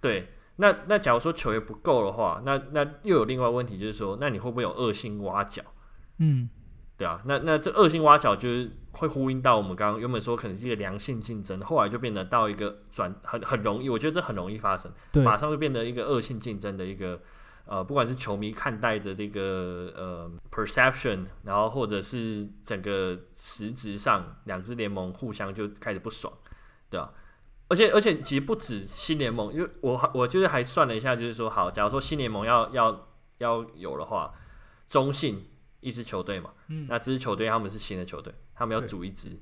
[0.00, 5.62] 对，那那假如说球员不够的话，那那又有另外问题，就是说，那你会不会有恶性挖角？
[6.18, 6.48] 嗯，
[6.96, 17.20] 对啊，那那这恶性挖角就是会呼应到我们刚刚原本说可能是一个良性竞争，后来就变得到一个转很很容易，我觉得这很容易发生，对，马上就变得一个恶性竞争的一个
[17.68, 26.32] 呃，不管是球迷看待的这个呃 perception，然后或者是整个实质上两支联盟互相就开始不爽，
[26.88, 27.12] 对啊。
[27.68, 34.32] 而且而且其实不止新联盟，因为我我就是还算了一下，就是说好，假如说新联盟要要要有的话，
[34.86, 35.50] 中信
[35.80, 39.38] 一支球队嘛，嗯，那这支球队他们是新的球队，他们要组一支，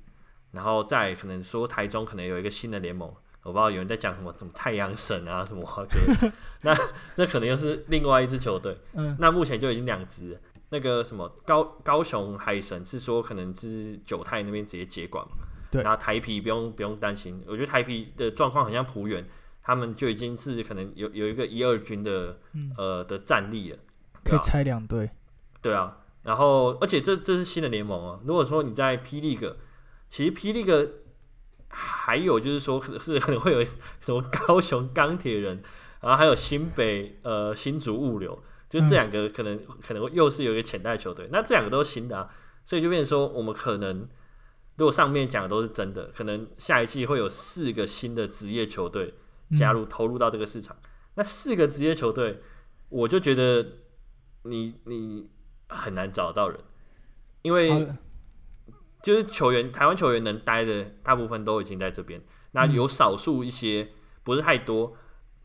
[0.50, 3.14] 然后再可能说台中可能有一个新的联盟，
[3.46, 5.86] 我不知道有人在讲什么什么太阳神啊什么啊，
[6.62, 6.76] 那
[7.14, 10.40] 这可能又是另外一支球队，嗯，那目前就已经两支，
[10.70, 15.36] 那个什么高高雄海神是说可能是九泰那边直接接管嘛。
[15.82, 19.22] 然后台皮不用不用担心，我觉得台皮的状况很像浦原，
[19.62, 23.78] 他们就已经是可能有有一个一二军的、嗯、呃的战力了，
[24.24, 25.10] 可以拆两队，
[25.60, 29.58] 对啊，然后而且这这是新的联盟啊，如果说你在霹雳个，
[30.08, 30.88] 其实霹雳个
[31.68, 35.62] 还有就是说可能是可能会有什么高雄钢铁人，
[36.00, 42.30] 然后还有新北呃新竹物流，就这两个可能、嗯、可能又是有一个潜在球队，那这两个都是新的啊，
[42.64, 44.08] 所以就变成说我们可能。
[44.78, 49.14] 如果上面讲的都是真的，可能下一季会有四个新的职业球队
[49.56, 50.76] 加入投入到这个市场。
[50.82, 52.42] 嗯、那四个职业球队，
[52.90, 53.66] 我就觉得
[54.42, 55.30] 你你
[55.70, 56.60] 很难找到人，
[57.40, 57.90] 因为
[59.06, 63.88] 就是球员台湾球员能待的大部分都已经在这边，那有少数一些
[64.24, 64.96] 不是太多，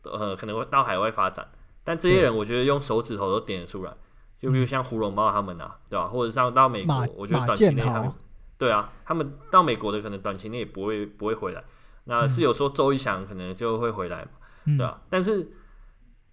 [0.02, 1.46] 呃，可能会到海外发展，
[1.84, 3.94] 但这些人我觉得用手指头都点得出来，
[4.40, 6.08] 就比如像胡荣茂他们啊，对吧？
[6.08, 8.12] 或者上到美国，我觉得短期内他们。
[8.58, 11.62] 对啊，他们到美国的可能短期内也不会不会回来。
[12.06, 14.30] 那是有时候周一翔可能就会回来嘛，
[14.64, 15.00] 嗯、对啊。
[15.08, 15.52] 但是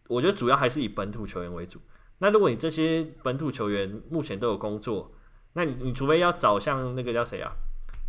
[0.08, 1.80] 我觉得主要还是以本土球员为主。
[2.18, 5.12] 那如果你这些本土球员目前都有工作，
[5.54, 7.52] 那你你除非要找像那个叫谁啊，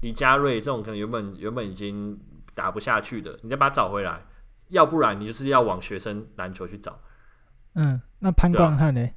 [0.03, 2.19] 李佳瑞这种可能原本原本已经
[2.55, 4.23] 打不下去的，你再把他找回来。
[4.69, 7.01] 要不然你就是要往学生篮球去找。
[7.75, 9.09] 嗯，那潘光汉呢？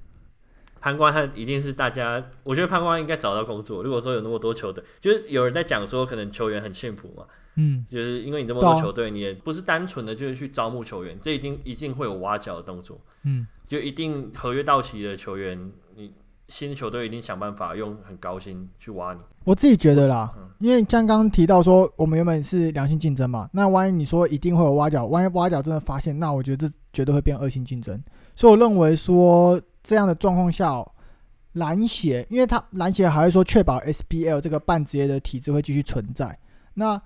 [0.81, 3.83] 潘光汉一定是大家，我觉得潘光汉应该找到工作。
[3.83, 16.11] 如果说有那么多球队，就是有人在讲说，可能球员很幸福嘛，嗯，就是因为你这么多球队，你也不是单纯的就是去招募球员，这一定一定会有挖角的动作，嗯，就一定合约到期的球员，你
[16.53, 19.19] 新球队一定想办法用很高薪去挖你。
[19.43, 27.99] 我自己觉得啦，嗯、因为像刚刚提到说，我们原本是良性竞争嘛，那万一你说一定会有挖角，万一挖角真的发现，那我觉得这绝对会变恶性竞争。
[28.35, 29.59] 所以我认为说。
[29.85, 30.81] 这样的状况下，
[31.55, 36.39] 篮协，因为他篮协还会说确保 SBL 这个半职业的体制会继续存在。
[36.75, 37.01] 那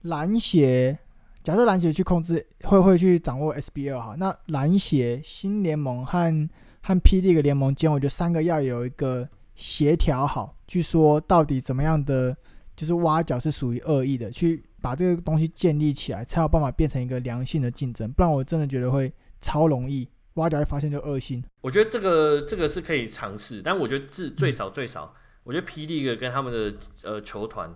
[0.00, 0.98] 篮协
[1.44, 4.14] 假设篮协去控制，会不会去掌握 SBL 哈？
[4.16, 6.48] 那篮协新联盟和
[6.82, 12.36] 和 P League 联盟间，我觉得三个要有一个协调好，去说到底怎么样的
[12.76, 18.12] 就是挖角是属于恶意的，去把这个东西建立起来，才有办法变成一个良性的竞争。
[18.12, 20.08] 不然我真的觉得会超容易。
[20.36, 25.14] 挖角会发现就恶性，我觉得这个这个是可以尝试，但我觉得至最少最少，
[25.44, 27.70] 我觉得 P League 跟他们的呃球团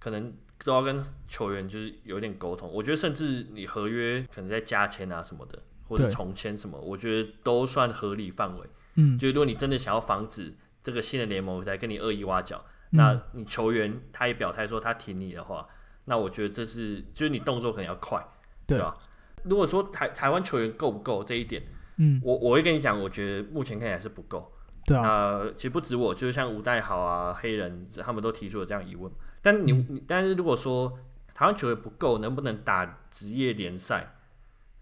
[0.00, 0.34] 可能
[0.64, 2.68] 都要跟球员就是有点沟通。
[2.68, 8.66] 我觉得甚至你合约可能在加签啊什么的，或者重签什么，我觉得都算合理范围。
[8.94, 15.66] 嗯，就如果你真的想要防止这个新的联盟在跟你恶意挖角，那你球员他也表态说他挺你的话，
[16.04, 18.24] 那我觉得这是就是你动作可能要快，
[18.66, 18.96] 对吧？
[19.42, 21.62] 如果说台台湾球员够不够这一点？
[21.96, 24.50] 嗯，我我会跟你讲，我觉得目前看起来是不够。
[24.86, 29.10] 对啊，呃，其实不止我，就是像吴代豪啊、黑人，他们都提出了这样疑问。
[29.42, 30.98] 但你，嗯、但是如果说
[31.34, 34.14] 台湾球员不够，能不能打职业联赛？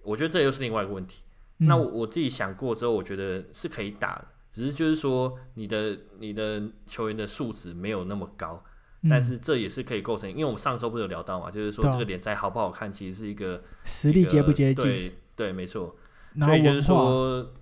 [0.09, 1.23] 我觉得这又是另外一个问题。
[1.59, 8.63] 嗯、那我我自己想过之后，我觉得是可以打的，只是就是说你的你的球员的素质没有那么高。
[9.03, 14.85] 嗯、但是这也是可以构成，因为我们上周不是有聊到嘛，就是说这个联赛好不好看，其实是一个实力接不接近。
[14.85, 15.97] 对对，没错。
[16.41, 17.55] 所以就是说，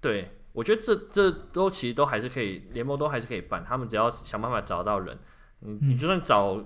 [0.00, 3.64] 对，我觉得这这都其实都还是可以，联盟都还是可以办。
[3.64, 5.18] 他们只要想办法找到人，
[5.60, 6.64] 你你就算找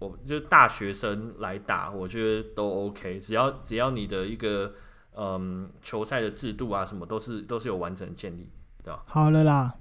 [0.00, 3.20] 我就是大学生来打，我觉得都 OK。
[3.20, 4.72] 只要只要你的一个
[5.16, 8.50] 嗯球赛的制度啊什么都是都是有完整的建立，
[8.82, 9.02] 对吧？
[9.06, 9.74] 好了啦，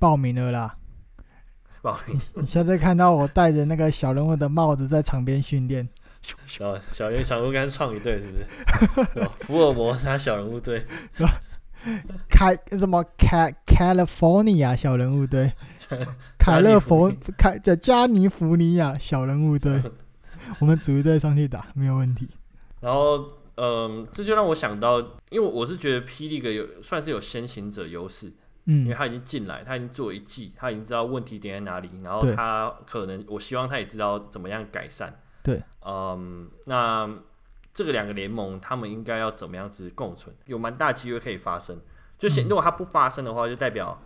[0.00, 0.76] 报名了啦，
[1.82, 2.20] 报名。
[2.36, 5.88] 你现在看到我戴着那个小人物的帽子在场边训练。
[6.46, 8.38] 小小人小人物跟创一队是不
[9.20, 9.28] 是？
[9.44, 10.84] 福尔摩沙小人物队，
[12.28, 15.52] 开什么卡 California 小人物队，
[16.38, 19.82] 凯勒佛凯叫加尼福尼亚小人物队，
[20.60, 22.28] 我们组一队上去打没有问题。
[22.80, 23.26] 然后，
[23.56, 28.32] 嗯，这就让我想到，因为我是觉得 P League 有算是有先行者优势，
[28.66, 35.20] 嗯，因为他已经进来，他已经做一季，他已经知道问题点在哪里，然后他可能，我希望他也知道怎么样改善。
[35.42, 37.08] 对，嗯，那
[37.74, 40.34] 这个两个联盟，他们应该要怎么样子共存？
[40.46, 41.80] 有蛮大机会可以发生。
[42.18, 44.00] 就如果它不发生的话，就代表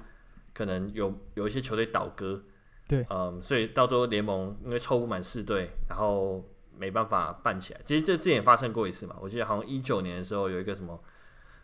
[0.55, 2.43] 可能有有一些球队倒戈。
[2.89, 6.45] 对，嗯，所以到最后联盟因为凑不满四队，然后
[6.77, 7.81] 没办法办起来。
[7.85, 11.03] 其实这之前也发生过一次嘛，我记得好像一九年的时候有一个什么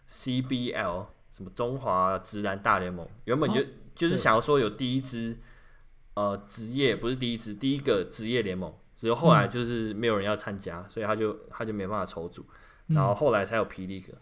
[0.08, 3.64] CBL 什么中华职篮大联盟，原本就、哦、
[3.94, 5.36] 就是想要说有第一支
[6.14, 8.72] 呃职业，不是第一支，第一个职业联盟。
[8.94, 12.44] 只是后来就是没有人要参加，嗯、所以他就他就没办法筹组，
[12.88, 14.12] 然后后来才有 P League。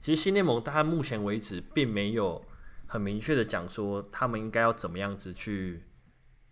[0.00, 2.44] 其实新联盟，它目前为止并没有
[2.86, 5.82] 很明确的讲说他们应该要怎么样子去，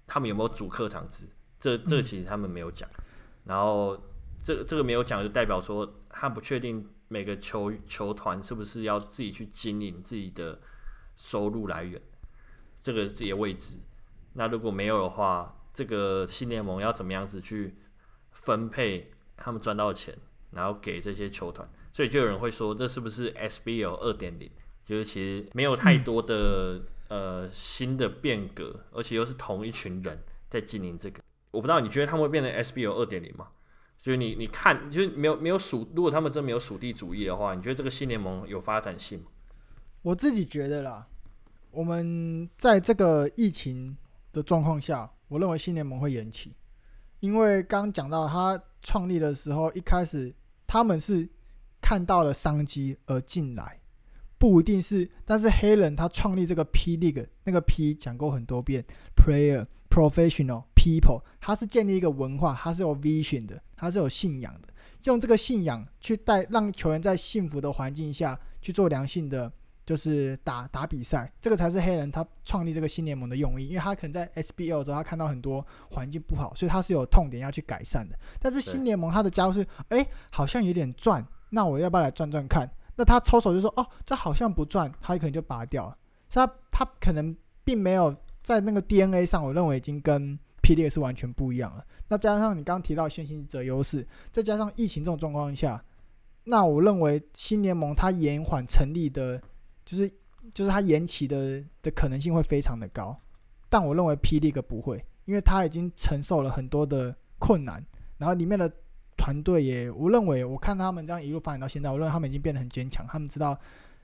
[0.07, 1.27] 他们有没有主客场制？
[1.61, 2.89] 这这其实他们没有讲。
[3.45, 3.97] 然后
[4.43, 10.61] 这这个没有讲，就代表说他不确定每个球球团是不是要自己去经营自己的
[11.15, 12.01] 收入来源，
[12.83, 13.79] 这个这些位置。
[14.35, 17.77] 那如果没有的话，这个新联盟要怎么样子去
[18.33, 20.17] 分配他们赚到的钱，
[20.51, 24.51] 然后给这些球团，所以就有人会说，这是不是 SBL 二点零？
[24.85, 30.19] 就是其实没有太多的呃新的变革，而且又是同一群人
[30.49, 31.23] 在经营这个。
[31.51, 33.49] 我不知道你觉得他们会变成 SBO 二点零吗？
[34.03, 39.27] 就是你你看，就是没有没有属，如果他们真没有属地主义的话，你觉得这个新联盟有发展性吗？
[40.03, 41.07] 我自己觉得啦，
[41.71, 43.97] 我们在这个疫情
[44.33, 46.53] 的状况下，我认为新联盟会延期，
[47.21, 50.35] 因为刚刚讲到他创立的时候，一开始
[50.67, 51.27] 他们是
[51.81, 53.81] 看到了商机而进来，
[54.45, 58.85] 不一定是，但是黑人他创立这个 P League，那个 P 讲过很多遍
[59.17, 64.69] ，Player Professional People，他是建立一个文化，他是有 Vision 的，他是有信仰的，
[65.05, 69.51] 用这个信仰去带让球员在幸福的环境下去做良性的。
[69.87, 78.19] 就是打打比赛，这个才是黑人他创立这个新联盟的用意，因为他可能在 SBL 的时候，他看到很多环境不好，所以他是有痛点要去改善的。
[78.41, 82.67] 但是新联盟他的加入是，哎、好像有点赚，那我要不要来赚赚看？
[82.97, 85.97] 那他抽手就说，哦，这好像不赚，他可能就拔掉了。
[86.29, 91.85] 所以他他可能并没有在那个 DNA 上，我认为已经跟 PDA 是完全不一样了。
[92.09, 95.85] 那加上你刚刚提到先行者优势，再加上疫情这种状况下，
[96.45, 99.41] 那我认为新联盟它延缓成立的。
[99.87, 100.11] 就是
[100.55, 103.15] 就是它延期的的可能性会非常的高，
[103.69, 107.85] 但我认为 Plex 不会，因为它已经承受了很多的困难，
[108.17, 108.73] 然后里面的
[109.25, 113.59] 团队也，我认为我看他们这样一路发展到现在，我认为他们已经变得很坚强，他们知道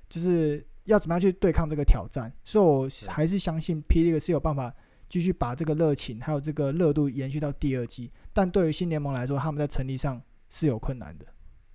[0.08, 4.74] 就是要怎么样去对抗这个挑战，所以我还是相信 P League 是有办法
[5.10, 10.18] 继续把这个热情还有这个热度延续到第二季，但对于新联盟来说，他们在成立上
[10.48, 11.26] 是有困难的，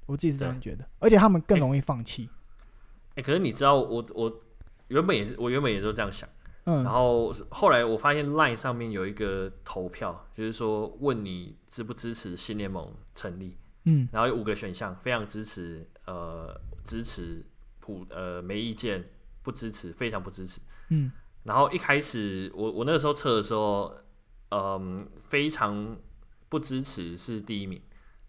[0.07, 2.27] 我自己是这样觉得，而且他们更容易放弃。
[3.09, 4.41] 哎、欸，可是你知道我我
[4.87, 6.27] 原本也是我原本也是这样想，
[6.66, 17.45] 嗯，然后后来我发现 Line 上面有一个投票，就是说问你支不支持新联盟成立，嗯，然后有五个选项，非常支持，呃，支持
[17.80, 19.07] 普呃没意见，
[19.43, 20.59] 不支持，非常不支持，
[20.89, 21.11] 嗯，
[21.43, 23.95] 然后一开始我我那个时候测的时候，
[24.49, 25.97] 嗯、呃，非常
[26.49, 27.80] 不支持是第一名，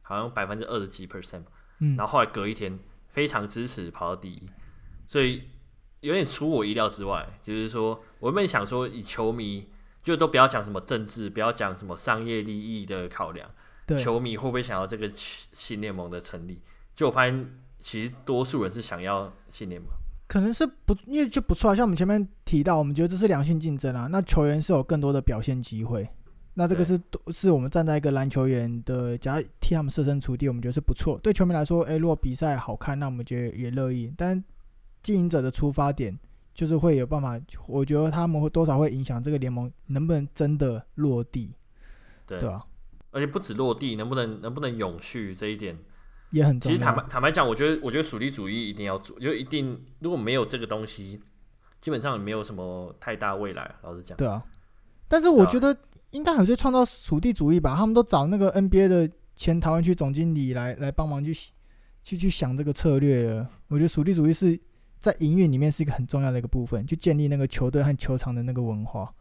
[0.02, 1.44] 好像百分之二十几 percent，
[1.80, 2.78] 嗯，然后后来隔一天
[3.08, 4.42] 非常支持跑到第一。
[5.06, 5.44] 所以
[6.06, 9.68] 有点出我意料之外，就是说，我原本想说，以球迷
[10.04, 13.50] 就都不要讲什么政治，不要讲什么商业利益的考量，
[13.84, 16.60] 对，球迷会不会想要这个新联盟的成立？
[16.94, 17.50] 就我发现，
[17.80, 19.90] 其实多数人是想要新联盟，
[20.28, 21.74] 可能是不，因为就不错啊。
[21.74, 26.08] 像我们前面提到，我们觉得这是良性竞争啊，那球员是有更多的表现机会。
[26.54, 26.98] 那这个是
[27.34, 31.18] 是我们站在一个篮球员的，假如替他们设身处地，我们觉得是不错。
[31.20, 34.44] 对球迷来说，诶、欸，如果比赛好看，那我们觉得也乐意，但。
[35.06, 36.18] 经营者的出发点
[36.52, 41.52] 就是会有办法，我觉得他们会多少会影响这个联盟能不能真的落地，
[42.26, 42.66] 对吧、啊？
[43.12, 45.78] 而且不止落地，能不能能不能永续这一点
[46.32, 46.76] 也很重要。
[46.76, 51.20] 其实坦白坦白讲，我觉得我觉得属地主义一定要做，就一定如果没有这个东西，
[51.80, 53.76] 基本上没有什么太大未来。
[53.82, 54.42] 老实讲，对啊。
[55.06, 55.76] 但是我觉得
[56.10, 61.32] 应该还是创造属地主义吧，他们都找那个 NBA 的前台湾区总经理来来帮忙去
[62.02, 63.48] 去去想这个策略了。
[63.68, 64.58] 我觉得属地主义是。
[64.98, 69.12] 在营运里面是一个很重要的一个部分，就建立那个球队和球场的那个文化。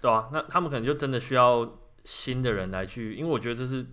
[0.00, 3.84] 对啊，那他们可能就真的需要新的人来去，因为我觉得这是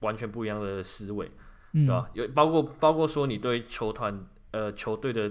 [0.00, 1.30] 完全不一样的思维，
[1.72, 2.08] 对吧？
[2.14, 5.30] 有包括包括说你对球团呃球队的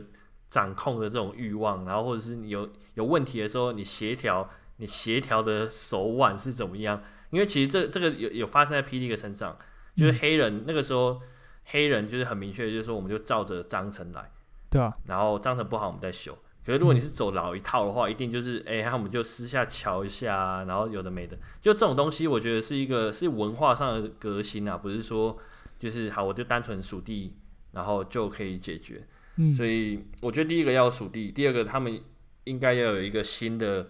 [0.50, 4.48] 掌控的这种欲望，然后或者是你有有问题的时候，你协调
[4.78, 7.02] 你协调的手腕是怎么样？
[7.32, 9.00] 因为其实这这个有有发生在 P.
[9.00, 9.58] League 身上，
[9.96, 11.20] 就是黑人那个时候
[11.66, 14.32] 黑人就是很明确，就是说我们就照着章程来。
[14.70, 16.38] 对啊，然后章程不好，我们再修。
[16.66, 25.36] 可是如果你是走老一套的话，嗯、一定就是哎，那我们就私下瞧一下，然后有的没的，就这种东西，我觉得是一个是文化上的革新啊，不是说
[25.80, 27.36] 就是好，我就单纯属地，
[27.72, 29.08] 然后就可以解决。
[29.38, 32.00] 嗯，所以我觉得第一个要属地，第二个他们
[32.44, 33.88] 应该要有一个新的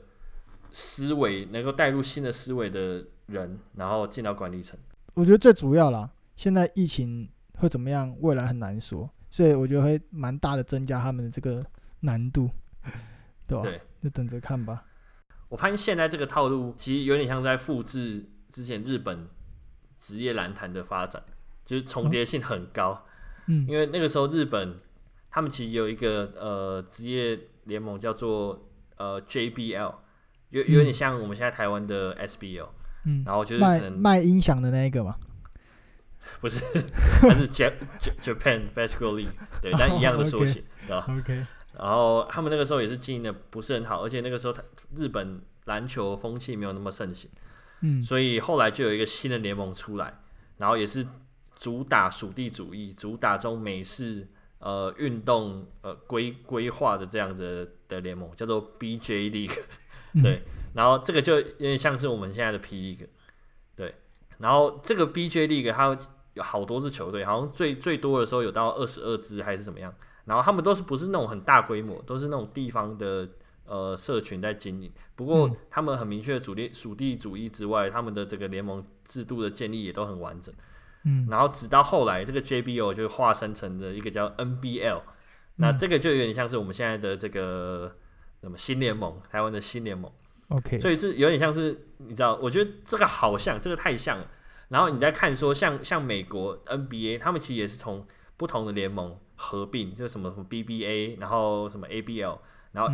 [0.71, 4.79] 思维，能够带入新的思维的人，然后进到管理层。
[5.15, 7.27] 我觉得最主要啦，现在疫情
[7.57, 9.09] 会怎么样，未来很难说。
[9.29, 11.65] 所以我觉得会蛮大的增加他们的这个
[12.01, 12.49] 难度，
[13.47, 13.63] 对吧？
[13.63, 14.85] 对，就等着看吧。
[15.49, 19.27] 我发现现在这个套路其实有点像在复制之前日本
[19.99, 21.23] 职业篮坛的发展，
[21.65, 23.05] 就是重叠性很高。
[23.47, 24.79] 嗯，因为那个时候日本
[25.29, 29.95] 他们其实有一个呃职业联盟叫做呃 JBL，
[30.49, 32.67] 有有点像我们现在台湾的 SBL。
[33.05, 35.15] 嗯，然后就是可能卖卖音响的那一个嘛。
[36.41, 36.59] 不是，
[37.21, 41.45] 它是 Japan Basketball League，对，但一样的缩写，对吧？OK。
[41.77, 44.61] 然后他们那个时候也是经营的不是很好，而且那个时候他
[44.95, 47.29] 日本篮球风气没有那么盛行，
[47.81, 50.19] 嗯，所以后来就有一个新的联盟出来，
[50.57, 51.05] 然后也是
[51.55, 54.27] 主打属地主义，主打中美式
[54.59, 59.59] 呃运动呃规规划的这样子的联盟，叫做 BJ League，
[60.23, 60.41] 对。
[60.73, 63.07] 然后这个就有点像是我们现在的 P League。
[64.37, 65.93] 然后这个 BJ League 它
[66.39, 69.93] 有好多支球队，好像最最多的时候有到二十二支还是怎么样。
[70.25, 73.27] 然后他们都是不是那种很大规模，都是那种地方的
[73.65, 74.91] 呃社群在经营。
[75.15, 80.53] 不过他们很明确的主力属地主义之外，他们的这个联盟制度的建立也都很完整。
[81.05, 85.01] 嗯，然后直到后来这个 JBO 就化身成了一个叫 NBL，
[85.55, 87.95] 那这个就有点像是我们现在的这个
[88.41, 90.11] 什么新联盟，台湾的新联盟。
[90.49, 94.27] OK，所以是有点像是你知道，我觉得这个好像这个太像了。
[94.69, 98.07] 然后你再看说像像美国 NBA，他们其实也是从
[98.37, 99.19] 不同的联盟。
[99.41, 102.39] 合并就是什么什么 BBA，然后什么 ABL，
[102.73, 102.93] 然后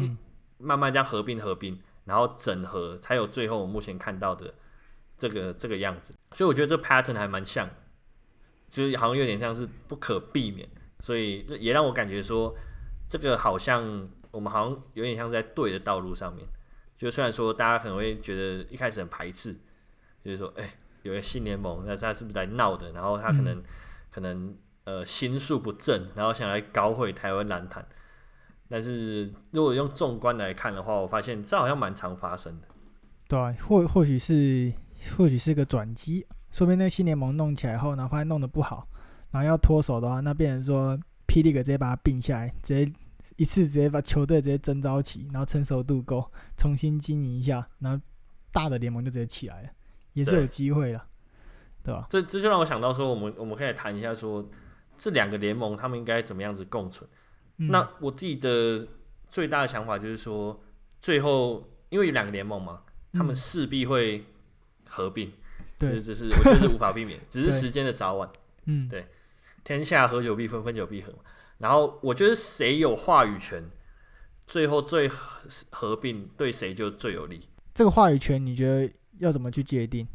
[0.60, 4.54] 慢慢这样合并合并，然后整合，才有最后我目前看到的
[5.18, 6.14] 这个这个样子。
[6.34, 7.68] 所以我觉得这 pattern 还蛮像，
[8.70, 10.70] 就是好像有点像是不可避免，
[11.00, 12.56] 所以也让我感觉说，
[13.10, 16.48] 这个好像我们好像有点像是在对的道路上面。
[16.96, 19.52] 就虽然说大家可能会觉得一开始很排斥，
[20.24, 22.92] 就是说，哎，有个新联盟，那他是不是来闹的？
[22.92, 23.64] 然后他可能、嗯、
[24.12, 24.56] 可能。
[24.86, 27.84] 呃，心术不正，然后想来搞毁台湾篮坛。
[28.70, 32.68] 但是如果用纵观来看的话，我发现这好像蛮常发生的。
[33.28, 34.72] 对啊，或或许是
[35.18, 38.88] 或许是个转机，说不定那个新联盟弄起来后，然后发现弄得不好，
[39.32, 40.96] 然后要脱手的话，那变成说
[41.26, 42.94] 霹雳哥直接把它并下来，直接
[43.38, 48.00] 一次直接把球队直接征召起，然后成熟度够，重新经营一下，然后
[48.52, 49.70] 大的联盟就直接起来了，
[50.16, 51.02] 也是有机会的，
[51.84, 52.08] 对吧？
[52.10, 54.50] 这这就让我想到说，我们我们可以谈一下说。
[54.98, 57.06] 这两个联盟他们应该怎么样子共存？
[57.58, 58.88] 嗯、那我自己的
[59.30, 60.58] 最大的想法就是说，
[61.02, 64.24] 最后因为有两个联盟嘛，他们势必会
[64.88, 65.34] 合并，
[65.78, 68.30] 对、嗯，就是我觉得是无法避免，只是时间的早晚。
[68.68, 69.06] 嗯，对，
[69.66, 71.14] 天下合久必分，分久必合。
[71.58, 73.70] 然后我觉得谁有话语权，
[74.48, 75.12] 最后最
[75.72, 77.50] 合并对谁就最有利。
[77.74, 78.90] 这个话语权你觉得
[79.20, 80.08] 要怎么去界定？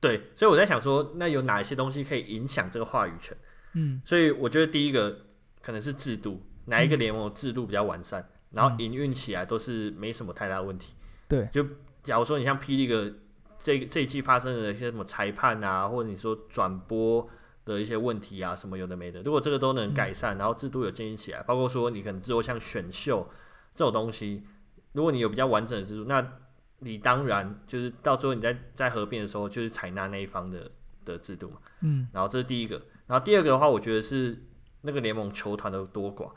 [0.00, 3.36] 对，所以我在想说，那有哪些东西可以影响这个话语权？
[3.72, 5.16] 嗯，所以我觉得第一个
[5.62, 10.94] 可能是制度，哪一个联盟制度比较完善，嗯、然后营运起来都是没什么太大问题。
[11.26, 11.66] 对，就
[12.02, 13.12] 假如说你像霹雳个
[13.58, 17.26] 这这一季发生的一些什么裁判啊，或者你说转播
[17.64, 23.26] 的一些问题啊，什么有的没的，如果这个都能改善，嗯、然后制度有建立起来，包括说你可能之后像选秀
[23.72, 24.44] 这种东西，
[24.92, 26.20] 如果你有比较完整的制度，那
[26.84, 30.70] 你当然就是到最后你在在合并的时候，就是采纳那一方的
[31.04, 31.56] 的制度嘛。
[31.80, 32.80] 嗯，然后这是第一个。
[33.06, 34.42] 然后第二个的话，我觉得是
[34.82, 36.30] 那个联盟球团的多寡，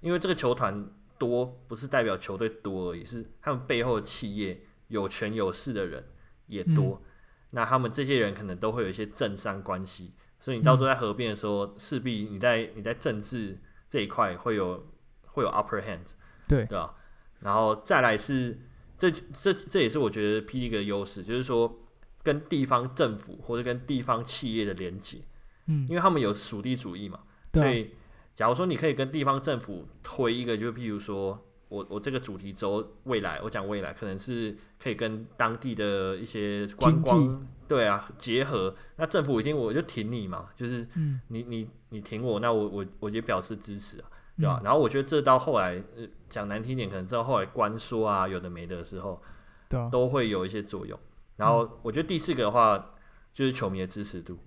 [0.00, 0.88] 因为这个球团
[1.18, 6.04] 多不是代表球队多而已，是他们背后的企业有权有势的人
[6.46, 7.10] 也多，嗯、
[7.50, 14.86] 那他们这些人可能都会有一些政商关系，所以你到时候在合并的时候，势必你在你在政治这一块会有
[15.26, 16.00] 会有 upper hand，
[16.48, 16.94] 对对吧？
[17.40, 18.58] 然后再来是
[18.98, 21.80] 这这这也是我觉得 P League 的优势，就是说
[22.22, 25.18] 跟地方政府或者跟地方企业的连接。
[25.66, 27.20] 嗯，因为他们有属地主义嘛，
[27.52, 27.90] 对啊、所以
[28.34, 31.38] 假如说你可以跟地方政府推一个，就譬如说
[31.68, 40.88] 我我这个主题周未来，我讲未来可能是可以跟当地的一些观光，对啊结合，那政府一定我就挺你嘛，就是
[41.28, 44.08] 你、嗯、你你挺我，那我我我也表示支持啊，
[44.38, 44.58] 对吧？
[44.60, 45.82] 嗯、然后我觉得这到后来
[46.28, 49.20] 讲难听点，可能到后来关说啊有的没的时候，
[49.68, 50.98] 对啊、都会有一些作用。
[51.36, 52.94] 然后我觉得第四个的话
[53.32, 54.38] 就是球迷的支持度。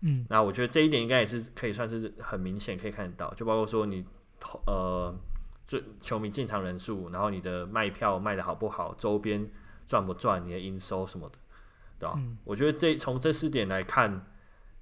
[0.00, 4.04] 嗯，那我觉得这一点应该也是可以算是很明显可以看得到，就包括说你
[4.66, 5.12] 呃，
[5.66, 9.50] 最球迷进场人数，然后你的卖票卖的好不好，周边
[9.86, 11.38] 赚不赚，你的营收什么的，
[11.98, 12.14] 对吧？
[12.16, 14.24] 嗯，我觉得这从这四点来看，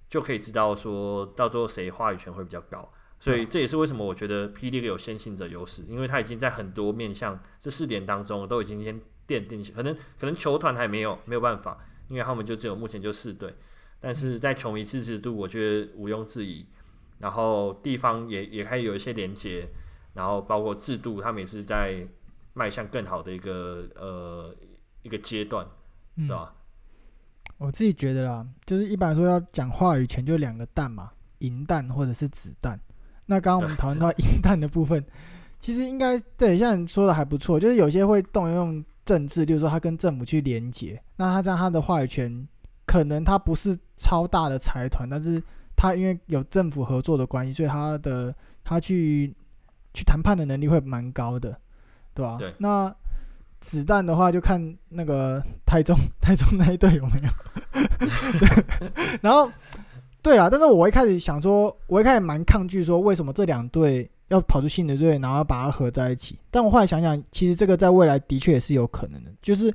[0.06, 4.70] 就可以知道说到最后谁话语权会比较高，所以这也是为什么我觉得 P.
[4.70, 13.54] League 有先行者优势，因为他已经在很多面向这四点当中都已经先奠定起，可能可能球团还没有没有办法，因为他们就只有目前就四队。
[13.98, 16.66] 但是在球迷支持度，我觉得毋庸置疑。
[17.18, 19.66] 然后地方也也开始有一些连接，
[20.12, 22.06] 然后包括制度，他们也是在
[22.52, 24.54] 迈向更好的一个呃
[25.00, 25.66] 一个阶段，
[26.14, 26.54] 对吧？
[27.56, 32.78] 我自己觉得啦，就是一般来说要讲话语权，就两个蛋嘛，银蛋或者是子弹。
[33.26, 35.04] 那刚刚我们讨论到鹰弹的部分，
[35.60, 42.46] 其实应该对，像你说的还不错，就是有些会动用政治，就是说他跟政府去连接，那他这样他的话语权。
[42.86, 45.42] 可能他不是超大的财团，但是
[45.74, 49.34] 他因为有政府合作的关系，所以他的他去
[49.92, 51.58] 去谈判的能力会蛮高的，
[52.14, 52.36] 对吧？
[52.38, 52.54] 对。
[52.58, 52.94] 那
[53.60, 57.28] 子弹的话，就看那个台中 台中那一队有没有。
[59.20, 59.50] 然后，
[60.26, 66.36] 对啦，但是我一开始想说，我一开始蛮抗拒说，为什么这两队要跑出新的队，然后把它合在一起？
[66.50, 69.72] 但我后来想想，其实这个在未来的确也是有可能的，就是。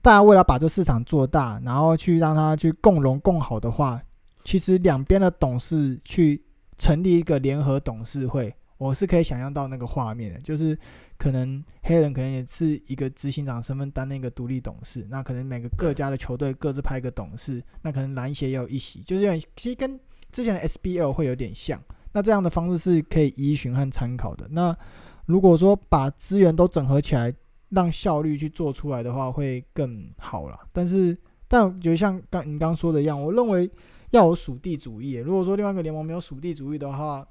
[0.00, 4.00] 大家为了把这市场做大，然后去让它去共荣共好的话，
[4.44, 6.40] 其实两边的董事去
[6.78, 10.78] 成立一个联合董事会，我是可以想象到那个画面的，就是
[11.18, 19.98] 可能黑人可能也是一个执行长身份担任一个独立董事，那可能每个各家的球队各自派一个董事，那可能篮协也有一席，就是有点其实跟
[20.30, 24.46] 之前的 SBL 会有点像，那这样的方式是可以依循和参考的。
[24.50, 24.76] 那
[25.26, 27.32] 如果说把资源都整合起来，
[27.70, 30.58] 让效率去做出来的话，会更好了。
[30.72, 31.16] 但是，
[31.48, 33.68] 但我觉得像刚你刚说的一样，我认为
[34.10, 35.14] 要有属地主义。
[35.14, 37.26] 如果说另外一个联盟没有属地主义的话，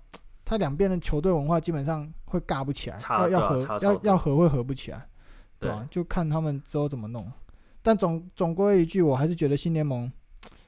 [0.50, 5.06] 它两边的球队文化基本上会尬不起来，要要合要要合会合不起来，
[5.60, 5.86] 对吧？
[5.92, 7.30] 就看他们之后怎么弄。
[7.82, 10.10] 但总总归一句，我还是觉得新联盟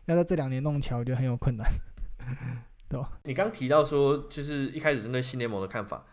[0.04, 1.66] 要在这两年弄起来，我觉得很有困难，
[2.90, 3.10] 对吧？
[3.24, 6.04] 你刚提到说，就是一开始针对新联盟的看法。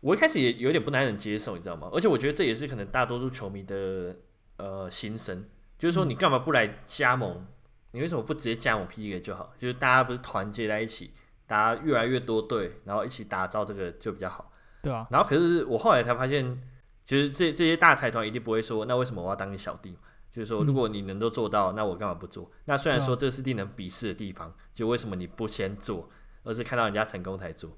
[0.00, 1.88] 我一开始也有点不难能接受，你知道吗？
[1.92, 4.16] 而且我觉得这也是可能大多数球迷的
[4.56, 5.44] 呃心声，
[5.78, 7.46] 就是说你干嘛不来加盟？
[7.92, 9.02] 你为什么不直接加盟 P.
[9.02, 9.52] League 就好？
[9.56, 11.14] 就是大家不是团结在一起，
[11.46, 15.06] 大家越来越多队，然后一起打造这个就比较好，对啊。
[15.10, 16.58] 然后可是我后来才发现，
[17.04, 19.96] 就是这这些大财团一定不会说，那为什么我要当你小弟？
[20.30, 22.50] 就是说如果你能够做到，那我干嘛不做？
[22.64, 26.08] 那虽然说这是令人鄙视的地方，就为什么你不先做，
[26.42, 27.70] 而是看到人家成功才做？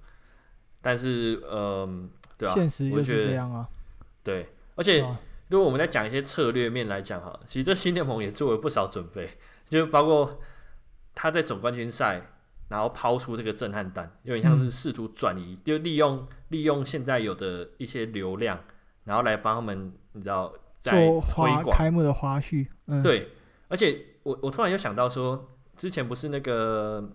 [0.81, 2.09] 但是，嗯、呃，
[2.39, 3.69] 对啊，现实就是这样啊。
[4.23, 5.01] 对，而且
[5.49, 9.37] 如果我们在讲一些策略面来讲哈，其实这新联盟也做了不少准备，
[9.69, 10.41] 就包括
[11.15, 12.36] 他在总冠军赛，
[12.69, 18.59] 然后抛出这个震撼弹，有点像是试图转移，就利用利用现在有的一些流量，
[19.05, 22.67] 然后来帮他们，你知道，在推广开幕的花絮。
[22.87, 23.31] 嗯、对，
[23.69, 27.13] 而且我我突然又想到说，之前不是那个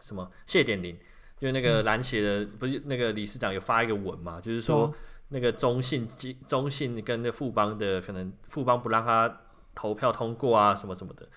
[0.00, 0.98] 什么谢点林。
[1.40, 4.40] 就那个篮协的，不是那个理事长有发一个文嘛？
[4.40, 4.92] 就是说
[5.28, 6.08] 那个中信、
[6.48, 11.28] 中信跟那富邦的，可能富邦不让他投票通过啊，什么什么的。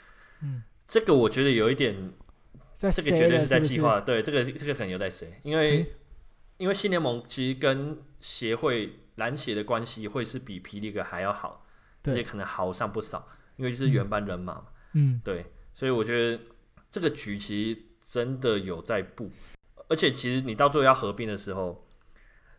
[0.41, 2.11] 嗯，这个我觉得有一点，
[2.89, 3.99] 这个绝对是在计划。
[3.99, 5.39] 对，这个这个可能有在谁？
[5.43, 5.93] 因为
[6.57, 10.79] 因为新联盟其实跟协会篮协的关系会是比 P.
[10.79, 11.65] League 还要好，
[12.03, 13.27] 而且可能好上不少，
[13.57, 14.65] 因为就是原班人马嘛。
[14.93, 16.43] 嗯，对，所以我觉得
[16.89, 19.29] 这个局其实真的有在布。
[19.89, 21.85] 而且其实你到最后要合并的时候，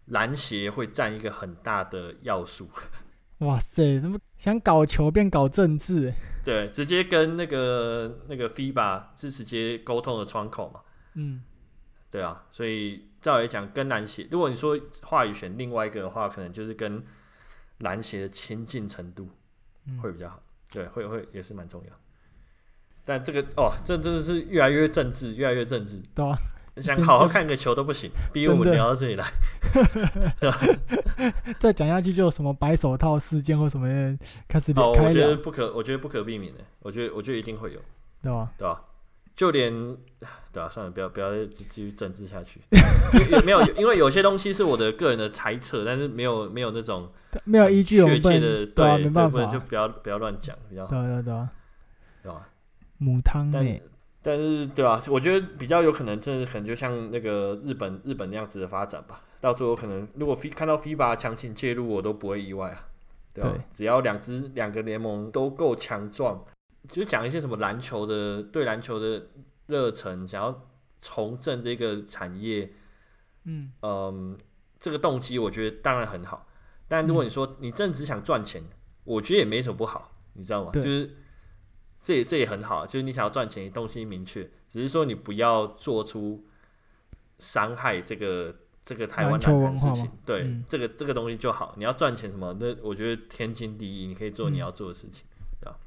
[0.06, 2.68] 篮协会占一个很大的要素。
[3.38, 6.12] 哇塞，怎么想搞球变搞政治？
[6.44, 10.80] 对，直接跟那个那个 FIBA 是直接沟通的窗口嘛。
[11.14, 11.42] 嗯，
[12.10, 17.04] 对啊，所以照理讲，跟篮协，如果你说话语权另外一个的话，可能就是跟
[17.78, 19.28] 篮协的亲近程度
[20.02, 20.42] 会比较好。
[20.44, 21.92] 嗯、对，会会也是蛮重要。
[23.04, 26.02] 但这个哦，这真的是越来越政治，越来越政治。
[26.14, 26.36] 对啊。
[26.76, 29.26] 想好好看个球都不行，逼我们聊到这里来
[31.60, 33.86] 再讲下去就有什么白手套事件或什么
[34.48, 34.88] 开始聊。
[34.88, 36.60] 我觉得不可，我觉得不可避免的。
[36.80, 37.80] 我觉得，我觉得一定会有，
[38.22, 38.50] 对吧？
[38.56, 38.82] 对吧？
[39.36, 39.70] 就连
[40.50, 40.68] 对吧？
[40.70, 42.60] 算了，不要不要再继续政治下去。
[43.30, 47.10] 也没有，因为有些东西是我的个人的猜测，但是没有没有那种
[47.44, 50.90] 没有依据确切的，对，没办法，就不要不要乱讲，比较好。
[50.90, 51.48] 对对对，
[52.22, 52.48] 对吧？
[52.96, 53.82] 母汤妹。
[54.22, 55.02] 但是，对吧？
[55.08, 59.20] 我觉得比较有可能，真的可能就像那个日本日本那样子的发展吧。
[59.40, 62.86] 到最后可能，如果看到 FIBA 强行介入，我都不会意外啊。
[63.34, 63.50] 对吧？
[63.50, 66.44] 对，只要两支两个联盟都够强壮，
[66.88, 69.26] 就讲一些什么篮球的对篮球的
[69.66, 70.68] 热忱，想要
[71.00, 72.70] 重振这个产业，
[73.44, 74.38] 嗯嗯，
[74.78, 76.46] 这个动机我觉得当然很好。
[76.86, 78.62] 但如果你说你真的只想赚钱，
[79.02, 80.70] 我觉得也没什么不好，你知道吗？
[80.72, 81.10] 就是。
[82.02, 86.44] 这也这也很好，就是你想要赚钱，东西明确，只是说你不要做出
[87.38, 88.52] 伤害这个
[88.84, 90.10] 这个台湾的事情。
[90.26, 91.72] 对，嗯、这个这个东西就好。
[91.78, 92.52] 你要赚钱什么？
[92.58, 95.78] 那我觉得天经地义，你可以做你要做的事情，嗯、对吧？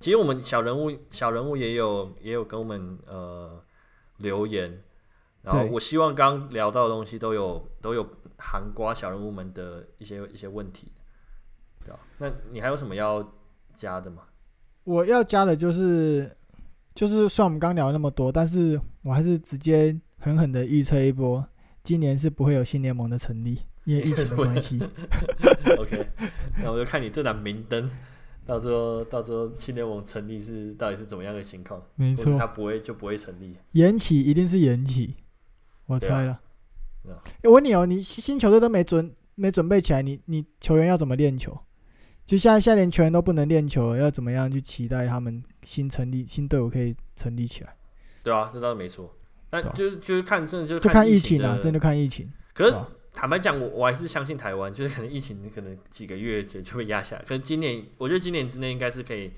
[0.00, 3.64] 其实我们小人物小人物也有也有跟我们呃
[4.18, 4.84] 留言，
[5.40, 8.06] 然后我希望刚刚聊到的东西都有都有
[8.36, 10.92] 含瓜小人物们的一些一些问题，
[11.82, 12.00] 对吧？
[12.18, 13.32] 那你还有什么要
[13.74, 14.24] 加的吗？
[14.84, 16.30] 我要加的就是，
[16.94, 21.44] 就是算我们刚聊了那么多，但是我还是直接狠狠的预测一波，
[21.82, 24.78] 今年是不会有新联盟的成立，因为疫情的关系。
[25.78, 26.06] OK，
[26.62, 27.90] 那我就看你这盏明灯，
[28.44, 31.82] 到时候到时候新联盟成立是到底是怎么样的情况？
[31.96, 33.56] 没错，它不会就不会成立。
[33.72, 35.14] 延期一定是延期，
[35.86, 36.40] 我猜了。
[37.06, 41.58] 欸、我问你哦，你新球队都没准没准备起来，你你球员要怎么练球？
[42.26, 47.74] 就现在，现在连球员都不能练球了，要怎么样去期待他们新成立新队伍可以成立起来？
[48.22, 49.14] 对啊，这倒是没错。
[49.50, 52.28] 但就是就是看，真的就就看疫情啊，真的看疫情。
[52.52, 52.74] 可是
[53.12, 57.22] 坦白讲，我我还是相信台湾，就是可能疫情可能几个月就就会压下来。
[57.22, 59.30] 可能今年，我觉得今年之内应该是可以，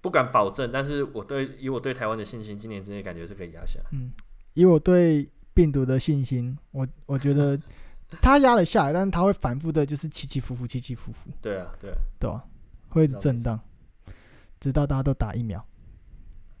[0.00, 3.86] 不敢保证，但是我对以我对台湾的信心，今年之内感觉是可以压下来。
[3.92, 4.12] 嗯，
[4.54, 7.58] 以我对病毒的信心，我我觉得
[8.20, 11.30] 它压了下来，但是他会反复的，就是起起伏伏，起起伏伏。
[11.40, 12.44] 对啊，对啊，对啊，
[12.88, 13.58] 会一直震荡，
[14.60, 15.64] 直到大家都打疫苗。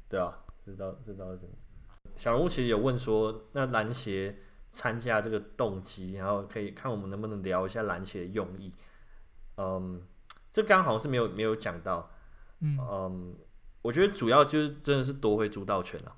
[0.08, 1.40] 对啊，知道知道是
[2.16, 4.36] 小人物其实有问说，那篮协
[4.70, 8.72] 参加这个动机，然后可以看我们能不能聊一下篮协的用意。
[9.56, 10.02] 嗯，
[10.50, 12.10] 这刚好像是没有没有讲到。
[12.60, 13.34] 嗯，嗯，
[13.82, 16.14] 我觉得主要就是真的是夺回主导权了，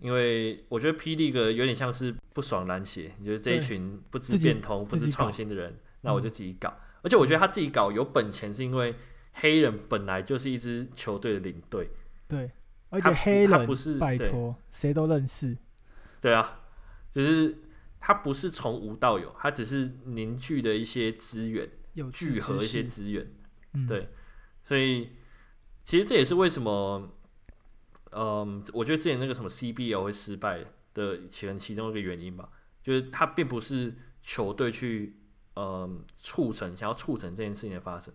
[0.00, 1.14] 因为我觉得 P.
[1.14, 6.68] League 有点像是不爽难写，你觉得这一群不知变通、不知创新的人，那我就自己搞。
[6.68, 8.94] 嗯、而且我觉得他自己搞有本钱，是因为
[9.32, 11.90] 黑人本来就是一支球队的领队。
[12.28, 12.52] 对。
[12.90, 15.58] 而且黑人他不是拜托，谁都认识。
[16.20, 16.60] 对啊，
[17.12, 17.58] 就是
[17.98, 21.68] 他不是从无到有，他只是凝聚的一些资源，
[22.12, 23.26] 聚合一些资源。
[23.72, 24.08] 嗯、对，
[24.64, 25.10] 所以
[25.82, 27.10] 其实这也是为什么，
[28.12, 30.64] 嗯，我觉得之前那个什么 CBL 会失败
[30.98, 32.50] 的其中其中一个原因吧，
[32.82, 35.16] 就是他并不是球队去
[35.54, 38.12] 嗯促成想要促成这件事情的发生。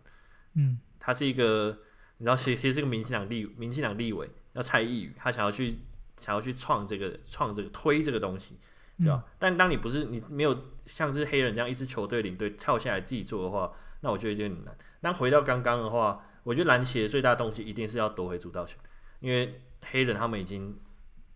[0.55, 1.79] 嗯，他是一个，
[2.17, 4.29] 你知道，其实其实是个民进党立民进党立委。
[4.53, 5.79] 要蔡易余，他想要去
[6.19, 8.59] 想要去创这个创这个推这个东西，
[8.99, 9.23] 对吧？
[9.25, 10.55] 嗯、但当你不是你没有
[10.85, 14.77] 像是黑人这样一支球队领队跳下来自己做的话，那我觉得有点难。
[14.99, 18.77] 那回到刚刚的话，我觉得篮协最大的动机一定是要夺回主导权，
[19.21, 20.77] 因为黑人他们已经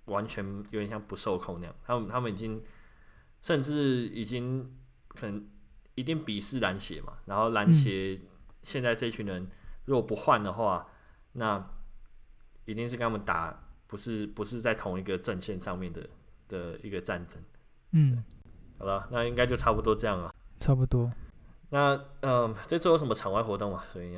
[0.07, 2.61] 完全有点像不受控那样，他们他们已经
[3.41, 4.75] 甚至已经
[5.07, 5.47] 可能
[5.95, 7.13] 一定鄙视篮协嘛。
[7.25, 8.19] 然后篮协
[8.63, 9.47] 现在这群人
[9.85, 10.89] 如果不换的话，
[11.33, 11.65] 那
[12.65, 16.09] 一定是跟他们打，不是不是在同一个阵线上面的
[16.49, 17.41] 的一个战争。
[17.91, 18.23] 嗯，
[18.77, 20.33] 好了，那应该就差不多这样了。
[20.57, 21.11] 差不多。
[21.69, 23.83] 那嗯、呃，这次有什么场外活动吗？
[23.91, 24.17] 所以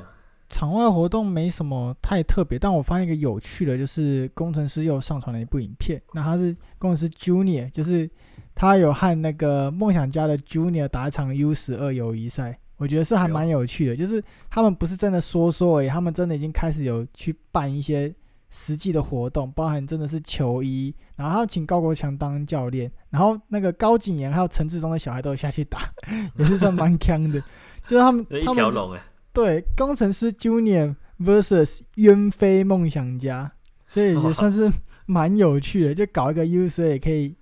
[0.50, 6.02] 场外活动没什么太特别，但我发现一个有趣的，就是工程师又上传了一部影片。
[6.12, 8.10] 那他是工程师 Junior，就是
[8.54, 13.96] 他有和那个梦想家的 Junior 打一场 U 十二友谊赛，我觉得是还蛮有趣的。
[13.96, 18.14] 就是他们不是真的说说而已，他们真的已经开始有去办一些。
[18.52, 25.78] 实际的活动包含真的是球衣，然后他请高国强当教练，然后那个高景言还有陈志忠的小孩都有下去打，
[26.36, 27.40] 也是算蛮强的。
[27.86, 29.00] 就是他们 一条龙哎，
[29.32, 33.52] 对，工程师 Junior vs 渊飞梦想家，
[33.86, 34.70] 所以也算是
[35.06, 37.36] 蛮有趣的，就搞一个 user 也可以，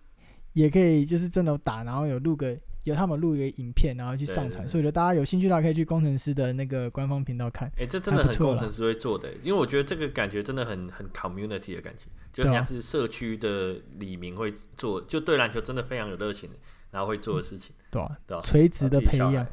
[0.53, 2.57] 也可以就是真的打，然后有录个。
[2.85, 7.69] 有他们录一个影片，然后去上传，所以我觉得大家有兴趣的话，可以去工程师的那个官方频道看。
[7.77, 16.49] 哎、欸，这真的很工程师会做的，因为我觉得这个感觉真的很很 community 的感觉，就像是社区的李明会做，就对篮球真的非常有热情，
[16.91, 17.75] 然后会做的事情。
[17.91, 19.47] 对啊，对啊，垂直的培养，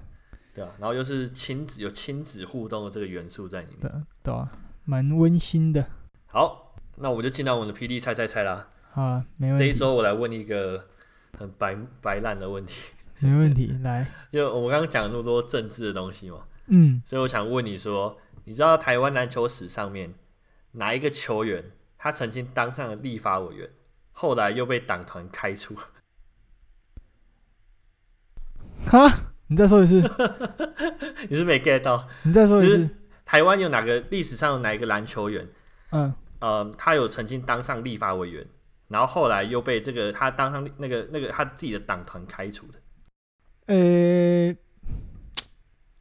[0.56, 4.51] 对啊，然后又是亲子有亲子互动的这个元素在里面，对啊，对啊，
[4.86, 5.86] 蛮温馨的。
[6.28, 8.70] 好，那我们就进到我们的 PD 猜猜猜啦。
[8.91, 9.60] 好啊，没问题。
[9.60, 10.88] 这一周我来问一个
[11.38, 12.91] 很白白烂的问题。
[13.20, 20.14] 没问题，来， 就我们刚刚讲了那么多政治的东西嘛，嗯，所以我想问你说，你知道台湾篮球史上面
[20.74, 23.70] 哪一个球员，他曾经当上了立法委员，
[24.12, 25.76] 后来又被党团开除？
[28.88, 29.10] 哈，
[29.47, 30.01] 你再说一次，
[31.29, 32.07] 你是没 get 到？
[32.23, 32.89] 你再说一次，
[33.25, 35.47] 台湾有哪个历史上有哪一个篮球员，
[35.91, 38.45] 嗯，呃，他有曾经当上立法委员，
[38.87, 42.79] 然后后来又被这个他当上那个那个他自己的党团开除的？
[43.67, 44.55] 呃，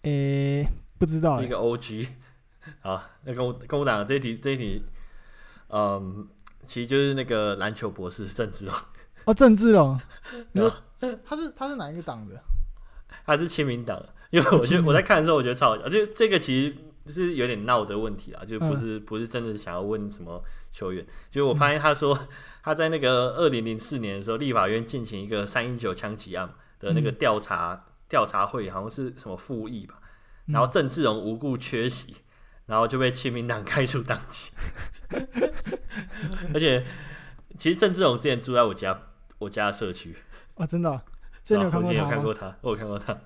[0.03, 0.64] 呃、
[0.99, 2.09] 不知道、欸，一个 OG，
[2.80, 4.83] 啊， 那跟我跟我讲这一题，这一题，
[5.68, 6.26] 嗯，
[6.66, 8.75] 其实就是那个篮球博士郑志龙。
[9.26, 10.00] 哦，郑志龙，
[10.53, 10.71] 你说
[11.25, 12.42] 他是他是哪一个党的？
[13.25, 16.75] 他是亲民党，因为我觉得我在看的时候，我觉得超好笑，这这个其
[17.07, 20.42] 实是有点闹的问题啊，就不是、嗯、不是真的想要问什么
[20.72, 22.18] 球员，就我发现他说
[22.63, 26.51] 他在那个二零零四年的时候，立法院进行一个三一九枪击案。
[26.80, 29.95] 的那个调查调、嗯、查会好像是什么复议吧，
[30.46, 32.17] 然后郑志荣无故缺席，
[32.67, 34.51] 然后就被亲民党开除党籍。
[36.53, 36.84] 而且，
[37.57, 39.01] 其实郑志荣之前住在我家
[39.38, 40.14] 我家的社区。
[40.57, 41.01] 啊，真的、哦，
[41.45, 43.16] 真的有看过他有看过他，我有看过他，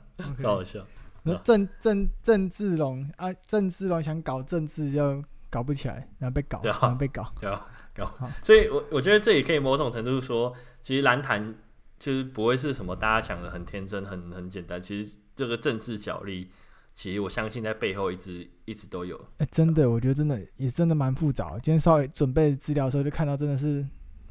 [0.43, 0.85] 超好笑。
[1.23, 8.13] 那郑郑郑志龙啊，郑志龙想搞政治就搞不起来，然后被搞，然后被搞，对啊，搞。
[8.43, 11.55] 所以我我觉得这也可以某种程度说，其实蓝坛。
[12.01, 14.81] 就是不会是什么大家想的很天真、很很简单。
[14.81, 16.49] 其实这个政治角力，
[16.95, 19.17] 其实我相信在背后一直一直都有。
[19.39, 21.51] 哎、欸，真的，我觉得真的也真的蛮复杂。
[21.55, 23.85] 今天稍微准备资料的时候，就看到真的是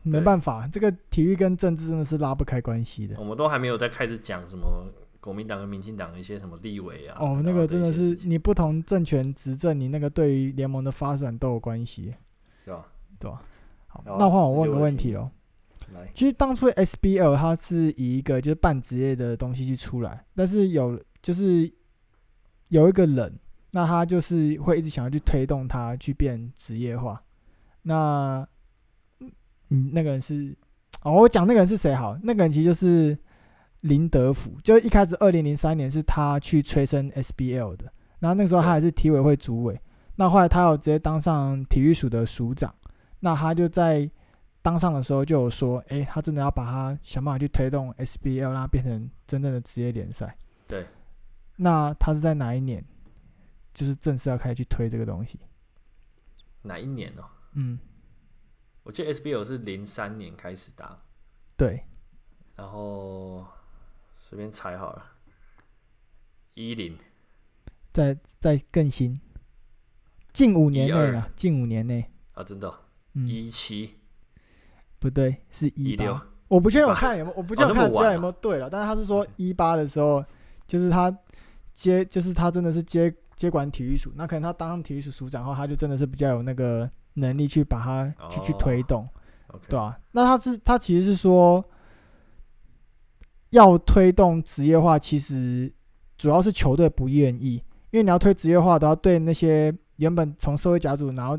[0.07, 3.15] 没办法，这个体育跟政治真的是拉不开关系的。
[3.19, 4.87] 我们都还没有在开始讲什么
[5.19, 7.17] 国民党跟民进党一些什么立委啊。
[7.19, 12.13] 哦，那个真的是你不同政权执政，你那个对于联盟的发展都有关系，
[12.65, 12.85] 对吧？
[13.19, 13.41] 对吧？
[13.87, 15.29] 好，那换我问个问题喽。
[16.13, 21.71] 其实当初 SBL 它是以一个就是半职业的东西去出来，但是有就是
[22.67, 23.39] 有一个人，
[23.71, 27.23] 那他就是会一直想要去推动它去变职业化。
[27.83, 28.45] 那
[29.69, 30.55] 嗯，那个人是
[31.03, 32.17] 哦，我讲那个人是谁好？
[32.23, 33.17] 那个人其实就是
[33.81, 39.79] 林德福，就一开始二零零三年是他去催生 SBL 的，然后那个时候他还是体委会主委，
[40.15, 42.73] 那后来他有直接当上体育署的署长，
[43.19, 44.09] 那他就在。
[44.59, 50.35] 当上的时候就有说，哎、欸，他真的要把他想办法去推动 SBL，让它变成真正的职业联赛。
[50.67, 50.85] 对。
[51.55, 52.83] 那他是在哪一年，
[53.73, 55.39] 就是正式要开始去推这个东西？
[56.63, 57.23] 哪一年哦？
[57.53, 57.79] 嗯，
[58.87, 60.97] 我记得 SBL 是零三年开始打。
[61.57, 61.83] 对。
[62.55, 63.45] 然后
[64.15, 65.05] 随便猜好了，
[66.53, 66.97] 一零。
[67.91, 69.19] 再再更新，
[70.31, 72.75] 近五年内啊，近五年内啊，真的、哦，
[73.13, 73.95] 嗯，一七。
[74.99, 76.17] 不对，是一六。
[76.47, 78.69] 我不确定，我看有没有，我不确定看资料有没有对了。
[78.69, 80.23] 但是他是说一八的时候，
[80.65, 81.13] 就是他
[81.73, 84.13] 接，就是他真的是接接管体育署。
[84.15, 89.07] 那可能他当上体育署署长后，他就真的是比较有那个能力去把它去去推动，
[89.67, 89.99] 对吧？
[90.11, 91.63] 那他是他其实是说
[93.51, 95.71] 要推动职业化，其实
[96.17, 97.55] 主要是球队不愿意，
[97.91, 101.37] 因为你要推职业化，都要对那些原本从社会甲组然后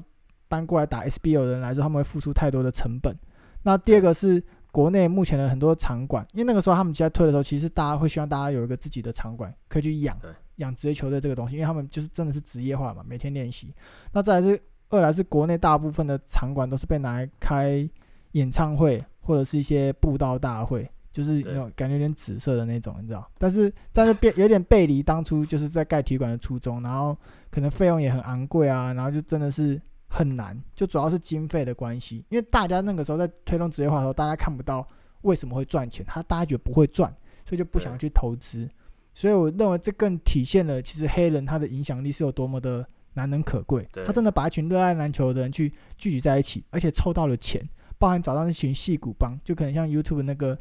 [0.49, 3.17] 搬过来打 SBL 的人来说，他们会付出太多的成本。
[3.63, 10.19] 那第二个是国内目前的很多场馆，因为那个时候他们在推的时候，其实大家会希望大家有一个自己的场馆可以去养
[10.57, 13.75] 养职业球队这个东西，因为他们就是真的是职业化嘛，每天练习。
[14.13, 14.59] 那再来是
[14.91, 17.89] 二来是国内大部分的场馆都是被拿来开
[18.33, 23.31] 演唱会或者是一些布道大会，就是那种感觉有点紫色的那种，你知道？
[23.39, 27.17] 但是但是变有点背离当初就是在盖体育馆的初衷，然后
[27.51, 29.81] 可能费用也很昂贵啊，然后就真的是。
[30.11, 34.89] 很难，就主要是经费的关系，因为大家那个时候在推动职业化的时候，大家看不到
[35.21, 38.67] 为什么会赚钱，他大家觉得不会赚，所以就不想去投资。
[39.13, 43.87] 所以我认为这更体现了其实黑人他的影响力是有多么的难能可贵。
[44.07, 47.63] 他真的把一群热爱篮球的人去聚集在一起，而且凑到了钱，
[47.99, 50.57] 包含找到那群戏骨帮，就可能像 YouTube 那个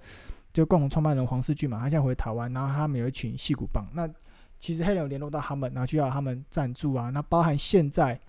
[0.52, 4.10] 就共同创办人黄世俊嘛，他现在回台湾，然后他们有一群戏骨帮，那
[4.60, 8.20] 其实黑人有联络到他们，然后就要他们赞助啊，那包含现在。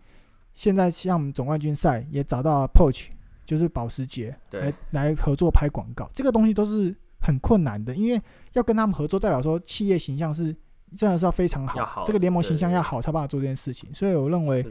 [0.55, 3.11] 现在像我们总冠军赛也找到了 Poach，
[3.45, 8.21] 就是保时捷来来合作拍广告，这个东西都是很困难的，因为
[8.55, 10.53] 要跟他们合作，代表说企业形象是
[10.97, 13.93] 真的是要非常好，好这个联盟形象要好才办法做这件事情。
[13.93, 14.65] 所以我认为，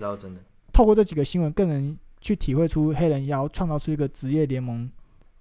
[0.73, 4.89] 透过这几个新闻，更能去体会出黑人要创造出一个职业联盟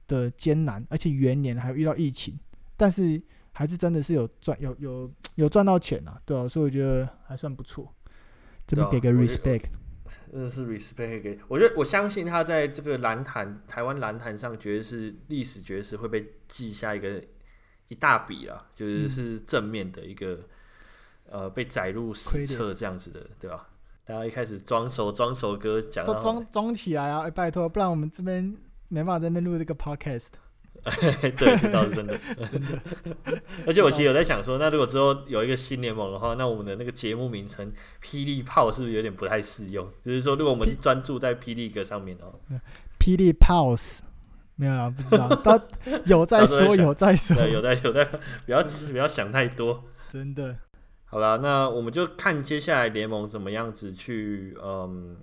[0.09, 2.39] 的艰难，而且元年还有遇到疫情，
[2.77, 3.21] 但是
[3.53, 7.93] 还是真的是有赚有有有赚到钱啊，对啊，所以我觉得还算不错，
[8.67, 9.65] 这边给个 respect。
[10.31, 17.21] 真的是 respect 给，我觉得我相信他在这个篮坛，台湾篮坛上，绝对是历史，绝对是会被记下一个
[17.89, 20.45] 一大笔啊，就是是正面的一个，嗯、
[21.31, 23.69] 呃，被载入史册这样子的，对吧？
[24.05, 27.23] 大家一开始装熟装熟歌讲，都装装起来啊！
[27.23, 28.57] 哎，拜托，不然我们这边
[28.89, 30.29] 没办法在那边录这个 podcast。
[30.87, 32.17] 对，这倒是真的。
[32.49, 32.81] 真的，
[33.67, 39.85] 而且我其实有在想说，那如果之后有一个新联盟的话，那我们的那个节目名称“霹雳炮”是不是有点不太适用？
[40.05, 42.39] 就是说，如果我们专注在霹雳歌上面哦
[43.01, 44.01] ，“霹雳 Pulse”
[44.55, 45.61] 没有啊，不知道， 他
[46.05, 48.05] 有在说，有在说，有在有在，
[48.45, 48.63] 不要
[48.93, 49.83] 不要想太多。
[50.09, 50.57] 真的，
[51.17, 55.17] 好了，那我们就看接下来联盟怎么样子去，嗯，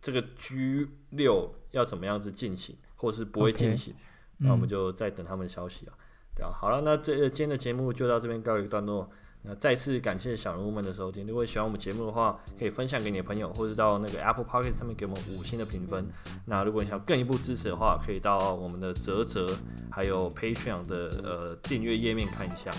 [0.00, 3.92] 这个 G 六要怎么样子进行，或是不会进行。
[3.92, 3.96] Okay.
[4.38, 5.98] 那我们就再等他们消息啊，
[6.36, 9.10] 对啊，好了，那这今天的节目就到这边告一个段落。
[9.42, 11.26] 那再次感谢小人物们的收听。
[11.26, 16.06] 如果喜欢我们节目的话，可以分享给你的朋友，或者到那个 Apple p o c k e t 上面给我们五星的评分。
[16.46, 19.48] 那如果你想更一步支持的话，可以到我们的泽泽
[19.90, 22.70] 还有 Patreon 的呃订阅页面看一下。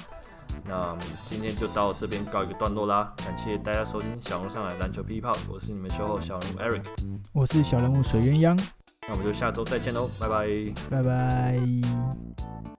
[0.66, 0.98] 那
[1.30, 6.84] 今天就到这边告一个段落啦，感谢大家收听小人物上海篮球霹雳炮，我是你们秀后小人物 Eric，
[7.34, 8.60] 我是小人物水鸳鸯。
[9.08, 10.48] 那我们就下周再见喽，拜拜，
[10.90, 12.73] 拜拜。